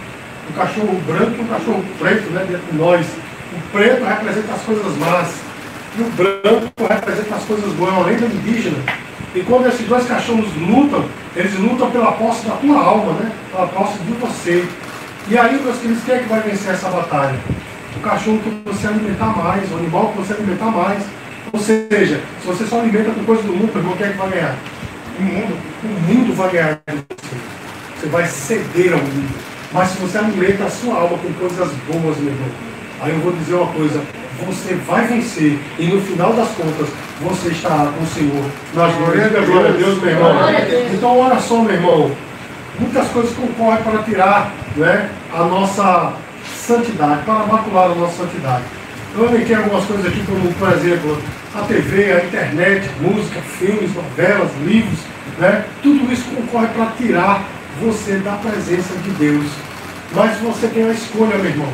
um 0.48 0.52
cachorro 0.52 1.00
branco 1.06 1.36
e 1.38 1.40
um 1.40 1.46
cachorro 1.46 1.84
preto 1.98 2.30
né, 2.30 2.44
dentro 2.48 2.66
de 2.70 2.76
nós. 2.76 3.06
O 3.52 3.70
preto 3.72 4.04
representa 4.04 4.52
as 4.52 4.62
coisas 4.62 4.96
más 4.98 5.34
e 5.98 6.02
o 6.02 6.04
branco 6.10 6.72
representa 6.88 7.34
as 7.34 7.44
coisas 7.44 7.72
boas. 7.74 7.90
É 7.90 7.96
uma 7.96 8.06
lenda 8.06 8.26
indígena. 8.26 8.78
E 9.34 9.40
quando 9.40 9.68
esses 9.68 9.86
dois 9.86 10.06
cachorros 10.06 10.48
lutam, 10.56 11.04
eles 11.36 11.56
lutam 11.56 11.90
pela 11.90 12.12
posse 12.12 12.46
da 12.46 12.56
tua 12.56 12.80
alma, 12.80 13.12
né? 13.12 13.30
pela 13.52 13.66
posse 13.68 13.98
de 13.98 14.12
você. 14.12 14.66
E 15.28 15.38
aí, 15.38 15.60
meus 15.62 15.78
queridos, 15.78 16.02
quem 16.04 16.14
é 16.16 16.18
que 16.18 16.28
vai 16.28 16.40
vencer 16.40 16.74
essa 16.74 16.88
batalha? 16.88 17.38
O 17.96 18.00
cachorro 18.00 18.40
que 18.40 18.50
você 18.68 18.88
alimentar 18.88 19.36
mais, 19.36 19.70
o 19.70 19.76
animal 19.76 20.08
que 20.08 20.18
você 20.18 20.32
alimentar 20.32 20.70
mais. 20.70 21.04
Ou 21.52 21.60
seja, 21.60 22.20
se 22.40 22.46
você 22.46 22.64
só 22.64 22.80
alimenta 22.80 23.10
com 23.10 23.24
coisas 23.24 23.44
do 23.44 23.52
mundo, 23.52 23.76
irmão, 23.76 23.96
quem 23.96 24.06
é 24.06 24.10
que 24.10 24.18
vai 24.18 24.30
ganhar? 24.30 24.56
O 25.20 25.22
mundo, 25.22 25.56
o 25.84 25.86
mundo 25.86 26.34
vai 26.34 26.50
ganhar 26.50 26.80
de 26.88 26.94
você. 26.96 27.36
Você 28.00 28.06
vai 28.06 28.26
ceder 28.26 28.92
ao 28.94 28.98
mundo. 28.98 29.34
Mas 29.72 29.90
se 29.90 29.98
você 29.98 30.18
alimenta 30.18 30.64
a 30.64 30.70
sua 30.70 30.94
alma 30.94 31.18
com 31.18 31.32
coisas 31.34 31.70
boas, 31.86 32.16
meu 32.18 32.32
irmão, 32.32 32.48
aí 33.00 33.12
eu 33.12 33.20
vou 33.20 33.32
dizer 33.32 33.54
uma 33.54 33.72
coisa, 33.72 34.02
você 34.44 34.74
vai 34.74 35.06
vencer 35.06 35.58
e 35.78 35.86
no 35.86 36.00
final 36.00 36.32
das 36.32 36.48
contas 36.50 36.88
você 37.20 37.50
estará 37.50 37.92
com 37.92 38.02
o 38.02 38.06
Senhor. 38.06 38.44
Nas 38.74 38.94
glórias 38.94 39.32
da 39.32 39.40
glória 39.40 39.70
a 39.70 39.72
Deus, 39.72 40.02
meu 40.02 40.10
irmão. 40.10 40.32
Então 40.92 41.18
olha 41.18 41.38
só, 41.38 41.62
meu 41.62 41.74
irmão. 41.74 42.10
Muitas 42.78 43.08
coisas 43.08 43.36
concorrem 43.36 43.82
para 43.82 44.02
tirar 44.02 44.52
né, 44.76 45.10
a 45.34 45.44
nossa 45.44 46.14
santidade, 46.56 47.22
para 47.24 47.46
macular 47.46 47.90
a 47.90 47.94
nossa 47.94 48.24
santidade. 48.24 48.64
Eu 49.16 49.26
elenquei 49.26 49.56
algumas 49.56 49.84
coisas 49.86 50.06
aqui, 50.06 50.22
como 50.24 50.52
por 50.54 50.72
exemplo, 50.72 51.18
a 51.54 51.62
TV, 51.62 52.12
a 52.12 52.24
internet, 52.24 52.88
música, 53.00 53.40
filmes, 53.40 53.92
novelas, 53.94 54.50
livros, 54.64 55.00
né? 55.36 55.64
tudo 55.82 56.12
isso 56.12 56.30
concorre 56.30 56.68
para 56.68 56.92
tirar 56.96 57.44
você 57.80 58.14
da 58.18 58.32
presença 58.34 58.94
de 59.02 59.10
Deus. 59.10 59.46
Mas 60.14 60.38
você 60.38 60.68
tem 60.68 60.84
a 60.84 60.92
escolha, 60.92 61.36
meu 61.36 61.46
irmão. 61.46 61.72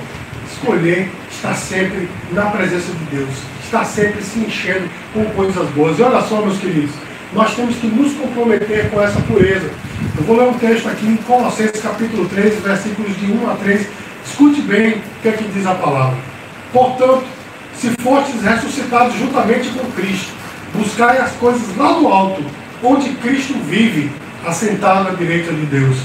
Escolher 0.50 1.10
estar 1.30 1.54
sempre 1.54 2.08
na 2.32 2.46
presença 2.46 2.90
de 2.92 3.16
Deus. 3.16 3.30
Estar 3.62 3.84
sempre 3.84 4.22
se 4.22 4.38
enchendo 4.38 4.88
com 5.12 5.24
coisas 5.26 5.68
boas. 5.70 5.98
E 5.98 6.02
olha 6.02 6.22
só, 6.22 6.40
meus 6.40 6.58
queridos, 6.58 6.94
nós 7.32 7.54
temos 7.54 7.76
que 7.76 7.86
nos 7.86 8.14
comprometer 8.14 8.88
com 8.90 9.02
essa 9.02 9.20
pureza. 9.20 9.70
Eu 10.16 10.24
vou 10.24 10.36
ler 10.36 10.48
um 10.48 10.54
texto 10.54 10.88
aqui 10.88 11.06
em 11.06 11.16
Colossenses 11.16 11.82
capítulo 11.82 12.26
3, 12.28 12.62
versículos 12.62 13.14
de 13.18 13.30
1 13.30 13.50
a 13.50 13.54
3. 13.56 13.86
Escute 14.24 14.62
bem 14.62 14.92
o 14.92 15.00
que 15.22 15.28
é 15.28 15.32
que 15.32 15.44
diz 15.44 15.66
a 15.66 15.74
palavra. 15.74 16.16
Portanto, 16.76 17.24
se 17.74 17.90
fostes 18.02 18.42
ressuscitados 18.42 19.14
juntamente 19.16 19.70
com 19.70 19.90
Cristo, 19.92 20.30
buscai 20.74 21.16
as 21.16 21.32
coisas 21.32 21.74
lá 21.74 21.94
do 21.94 22.06
alto, 22.06 22.44
onde 22.82 23.14
Cristo 23.14 23.54
vive, 23.64 24.12
assentado 24.46 25.08
à 25.08 25.12
direita 25.12 25.54
de 25.54 25.64
Deus. 25.64 25.96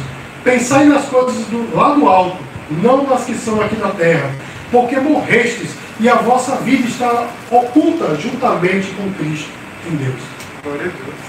Pensai 0.46 0.86
nas 0.86 1.08
coisas 1.08 1.46
do, 1.48 1.76
lá 1.76 1.94
do 1.94 2.08
alto, 2.08 2.38
não 2.82 3.06
nas 3.06 3.26
que 3.26 3.36
são 3.36 3.60
aqui 3.60 3.76
na 3.76 3.90
terra, 3.90 4.32
porque 4.72 4.98
morrestes 4.98 5.72
e 6.00 6.08
a 6.08 6.16
vossa 6.16 6.56
vida 6.56 6.88
está 6.88 7.28
oculta 7.50 8.16
juntamente 8.16 8.92
com 8.92 9.12
Cristo 9.16 9.50
em 9.92 9.98
Deus. 9.98 10.22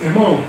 Irmão, 0.00 0.44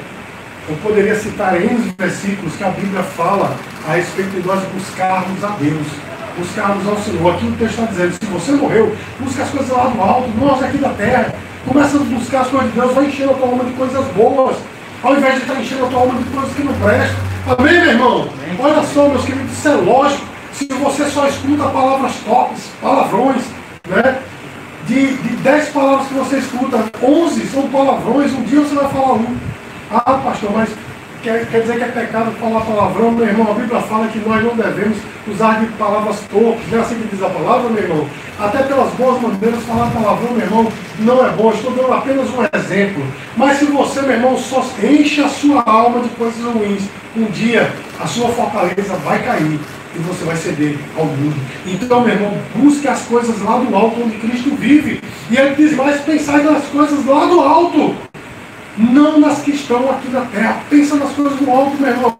eu 0.70 0.76
poderia 0.84 1.16
citar 1.16 1.60
N 1.60 1.92
versículos 1.98 2.56
que 2.56 2.64
a 2.64 2.70
Bíblia 2.70 3.02
fala 3.02 3.58
a 3.88 3.94
respeito 3.94 4.40
de 4.40 4.48
nós 4.48 4.62
buscarmos 4.66 5.44
a 5.44 5.48
Deus 5.60 5.88
buscarmos 6.38 6.88
ao 6.88 6.98
Senhor. 6.98 7.34
Aqui 7.34 7.46
o 7.46 7.52
texto 7.54 7.80
está 7.80 7.86
dizendo, 7.86 8.14
se 8.14 8.26
você 8.26 8.52
morreu, 8.54 8.96
busca 9.20 9.44
as 9.44 9.50
coisas 9.50 9.70
lá 9.70 9.86
do 9.86 10.02
alto, 10.02 10.30
nós 10.40 10.64
aqui 10.64 10.78
da 10.78 10.90
terra. 10.90 11.34
Começa 11.66 11.98
a 11.98 12.00
buscar 12.00 12.42
as 12.42 12.48
coisas 12.48 12.74
de 12.74 12.80
Deus, 12.80 12.94
vai 12.94 13.06
enchendo 13.06 13.32
a 13.32 13.34
tua 13.36 13.48
alma 13.48 13.64
de 13.64 13.72
coisas 13.74 14.06
boas, 14.08 14.58
ao 15.02 15.16
invés 15.16 15.36
de 15.36 15.42
estar 15.42 15.62
enchendo 15.62 15.86
a 15.86 15.88
tua 15.88 16.00
alma 16.02 16.22
de 16.22 16.30
coisas 16.30 16.54
que 16.54 16.64
não 16.64 16.74
prestam. 16.74 17.34
Amém, 17.48 17.74
meu 17.74 17.92
irmão? 17.92 18.22
Amém. 18.22 18.58
Olha 18.60 18.84
só, 18.84 19.08
meus 19.08 19.26
queridos, 19.26 19.52
isso 19.52 19.68
é 19.68 19.76
lógico. 19.76 20.26
Se 20.54 20.66
você 20.66 21.06
só 21.06 21.28
escuta 21.28 21.64
palavras 21.70 22.14
tops, 22.26 22.70
palavrões, 22.82 23.44
né? 23.88 24.20
De, 24.88 25.14
de 25.16 25.36
10 25.38 25.70
palavras 25.70 26.08
que 26.08 26.14
você 26.14 26.38
escuta, 26.38 26.84
11 27.02 27.48
são 27.48 27.70
palavrões, 27.70 28.34
um 28.34 28.44
dia 28.44 28.60
você 28.60 28.76
vai 28.76 28.90
falar 28.90 29.14
um. 29.14 29.38
Ah, 29.90 30.20
pastor, 30.24 30.52
mas 30.54 30.70
quer, 31.24 31.48
quer 31.48 31.62
dizer 31.62 31.78
que 31.78 31.84
é 31.84 31.88
pecado 31.88 32.32
falar 32.34 32.62
palavrão, 32.62 33.12
meu 33.12 33.26
irmão. 33.26 33.50
A 33.50 33.56
Bíblia 33.56 33.82
fala 33.82 34.08
que 34.10 34.20
nós 34.20 34.44
não 34.44 34.56
devemos 34.56 34.98
usar 35.28 35.60
de 35.62 35.68
palavras 35.74 36.20
torpes, 36.30 36.70
não 36.70 36.78
é 36.78 36.82
assim 36.82 36.96
que 36.96 37.16
diz 37.16 37.24
a 37.24 37.30
palavra, 37.30 37.70
meu 37.70 37.82
irmão? 37.82 38.08
Até 38.38 38.64
pelas 38.64 38.94
boas 38.94 39.22
maneiras, 39.22 39.64
falar 39.64 39.90
palavrão, 39.92 40.34
meu 40.34 40.42
irmão, 40.42 40.72
não 41.00 41.26
é 41.26 41.30
bom. 41.32 41.52
Estou 41.52 41.72
dando 41.72 41.94
apenas 41.94 42.30
um 42.30 42.58
exemplo. 42.58 43.04
Mas 43.38 43.58
se 43.58 43.66
você, 43.66 44.02
meu 44.02 44.12
irmão, 44.12 44.38
só 44.38 44.64
enche 44.84 45.22
a 45.22 45.30
sua 45.30 45.64
alma 45.66 46.02
de 46.02 46.10
coisas 46.10 46.44
ruins, 46.44 46.84
um 47.16 47.26
dia 47.26 47.72
a 48.00 48.06
sua 48.06 48.30
fortaleza 48.30 48.96
vai 49.06 49.24
cair. 49.24 49.60
e 49.96 50.00
você 50.00 50.26
vai 50.26 50.36
ceder 50.36 50.76
ao 50.98 51.06
mundo. 51.06 51.36
Então, 51.68 52.02
meu 52.02 52.16
irmão, 52.16 52.34
busque 52.56 52.88
as 52.88 53.04
coisas 53.04 53.40
lá 53.44 53.60
do 53.60 53.76
alto 53.76 54.02
onde 54.02 54.18
Cristo 54.18 54.56
vive. 54.56 55.02
E 55.30 55.38
ele 55.38 55.56
diz 55.56 55.76
mais: 55.76 56.02
pensar 56.02 56.44
nas 56.44 56.66
coisas 56.66 57.06
lá 57.06 57.26
do 57.28 57.40
alto, 57.40 57.96
não 58.78 59.20
nas 59.20 59.40
que 59.42 59.52
estão 59.52 59.90
aqui 59.90 60.10
na 60.10 60.22
terra. 60.22 60.62
Pensa 60.70 60.96
nas 60.96 61.12
coisas 61.14 61.38
do 61.38 61.50
alto, 61.52 61.78
meu 61.80 61.90
irmão. 61.90 62.18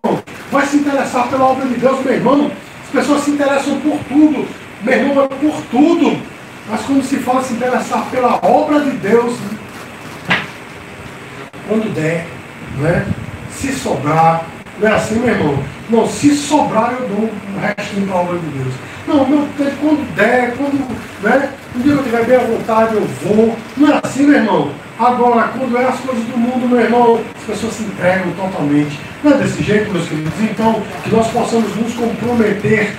Vai 0.52 0.66
se 0.66 0.78
interessar 0.78 1.28
pela 1.28 1.46
obra 1.46 1.66
de 1.68 1.76
Deus, 1.76 2.04
meu 2.04 2.14
irmão. 2.14 2.52
As 2.86 2.90
pessoas 2.92 3.24
se 3.24 3.32
interessam 3.32 3.80
por 3.80 3.98
tudo, 4.08 4.48
meu 4.82 4.94
irmão, 4.94 5.24
é 5.24 5.28
por 5.28 5.62
tudo. 5.72 6.22
Mas 6.70 6.82
quando 6.82 7.04
se 7.04 7.18
fala 7.18 7.44
se 7.44 7.54
interessar 7.54 8.06
pela 8.10 8.40
obra 8.44 8.80
de 8.82 8.92
Deus, 8.92 9.36
quando 11.68 11.94
der, 11.94 12.28
né? 12.78 13.06
se 13.52 13.74
sobrar, 13.74 14.46
não 14.80 14.88
é 14.88 14.94
assim, 14.94 15.20
meu 15.20 15.30
irmão? 15.30 15.64
Não, 15.90 16.08
se 16.08 16.36
sobrar 16.36 16.94
eu 16.94 17.08
dou 17.08 17.30
o 17.30 17.60
resto 17.60 18.08
para 18.08 18.16
a 18.16 18.22
obra 18.22 18.40
de 18.40 18.46
Deus. 18.48 18.74
Não, 19.08 19.28
meu, 19.28 19.48
quando 19.80 20.16
der, 20.16 20.56
quando, 20.58 20.88
né? 21.22 21.50
Um 21.76 21.82
dia 21.82 21.94
eu 21.94 22.04
tiver 22.04 22.26
bem 22.26 22.38
à 22.38 22.40
vontade, 22.40 22.96
eu 22.96 23.02
vou. 23.02 23.56
Não 23.78 23.94
é 23.94 24.00
assim, 24.04 24.24
meu 24.24 24.36
irmão? 24.36 24.72
Agora, 24.98 25.50
quando 25.58 25.78
é 25.78 25.86
as 25.86 26.00
coisas 26.00 26.24
do 26.26 26.38
mundo, 26.38 26.68
meu 26.70 26.80
irmão, 26.80 27.20
as 27.36 27.44
pessoas 27.44 27.74
se 27.74 27.84
entregam 27.84 28.32
totalmente. 28.34 29.00
Não 29.24 29.34
é 29.34 29.38
desse 29.38 29.62
jeito, 29.64 29.92
meus 29.92 30.08
queridos? 30.08 30.34
Então, 30.40 30.82
que 31.04 31.10
nós 31.10 31.28
possamos 31.28 31.76
nos 31.76 31.94
comprometer 31.94 32.96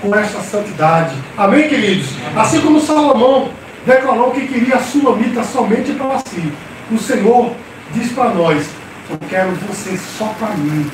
com 0.00 0.14
essa 0.14 0.40
santidade. 0.40 1.14
Amém, 1.36 1.68
queridos? 1.68 2.10
Assim 2.36 2.60
como 2.60 2.80
Salomão 2.80 3.50
declarou 3.86 4.30
que 4.30 4.46
queria 4.46 4.76
a 4.76 4.80
sulamita 4.80 5.42
somente 5.42 5.92
para 5.92 6.18
si. 6.18 6.52
O 6.90 6.98
Senhor 6.98 7.52
diz 7.92 8.12
para 8.12 8.30
nós, 8.30 8.68
eu 9.10 9.18
quero 9.28 9.50
você 9.66 9.96
só 9.96 10.26
para 10.38 10.50
mim. 10.50 10.88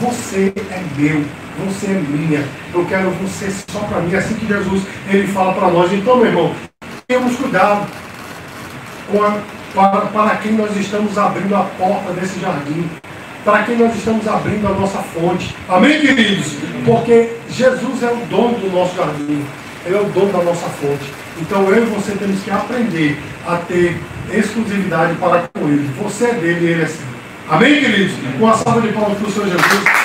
Você 0.00 0.52
é 0.70 0.82
meu, 0.96 1.24
você 1.66 1.86
é 1.86 1.94
minha. 1.94 2.44
Eu 2.72 2.84
quero 2.86 3.10
você 3.10 3.50
só 3.70 3.80
para 3.80 4.00
mim. 4.00 4.14
É 4.14 4.18
assim 4.18 4.34
que 4.34 4.46
Jesus 4.46 4.82
ele 5.08 5.26
fala 5.26 5.52
para 5.52 5.68
nós. 5.68 5.92
Então, 5.92 6.16
meu 6.16 6.26
irmão, 6.26 6.54
tenhamos 7.08 7.36
cuidado 7.36 7.88
com 9.10 9.22
a, 9.22 9.38
para, 9.74 10.06
para 10.06 10.36
quem 10.36 10.52
nós 10.52 10.76
estamos 10.76 11.18
abrindo 11.18 11.56
a 11.56 11.64
porta 11.64 12.12
desse 12.12 12.38
jardim. 12.38 12.88
Para 13.44 13.64
quem 13.64 13.76
nós 13.76 13.94
estamos 13.96 14.26
abrindo 14.28 14.66
a 14.68 14.70
nossa 14.70 14.98
fonte. 14.98 15.54
Amém, 15.68 16.00
queridos? 16.00 16.56
Porque 16.84 17.32
Jesus 17.50 18.02
é 18.02 18.12
o 18.12 18.16
dono 18.30 18.58
do 18.58 18.70
nosso 18.70 18.96
jardim. 18.96 19.44
Ele 19.84 19.96
é 19.96 20.00
o 20.00 20.04
dono 20.04 20.32
da 20.32 20.42
nossa 20.42 20.68
fonte. 20.68 21.12
Então 21.40 21.68
eu 21.68 21.82
e 21.82 21.86
você 21.86 22.12
temos 22.12 22.40
que 22.42 22.50
aprender 22.50 23.18
a 23.44 23.56
ter 23.56 24.00
exclusividade 24.32 25.16
para 25.16 25.48
com 25.52 25.68
Ele. 25.68 25.90
Você 26.02 26.26
é 26.26 26.34
dele 26.34 26.66
e 26.66 26.70
Ele 26.70 26.82
é 26.84 26.86
seu. 26.86 27.13
Amém, 27.48 27.78
queridos? 27.78 28.16
Com 28.38 28.48
a 28.48 28.54
salva 28.54 28.80
de 28.80 28.88
palmas 28.88 29.18
para 29.18 29.28
o 29.28 29.30
Senhor 29.30 29.48
Jesus. 29.48 30.03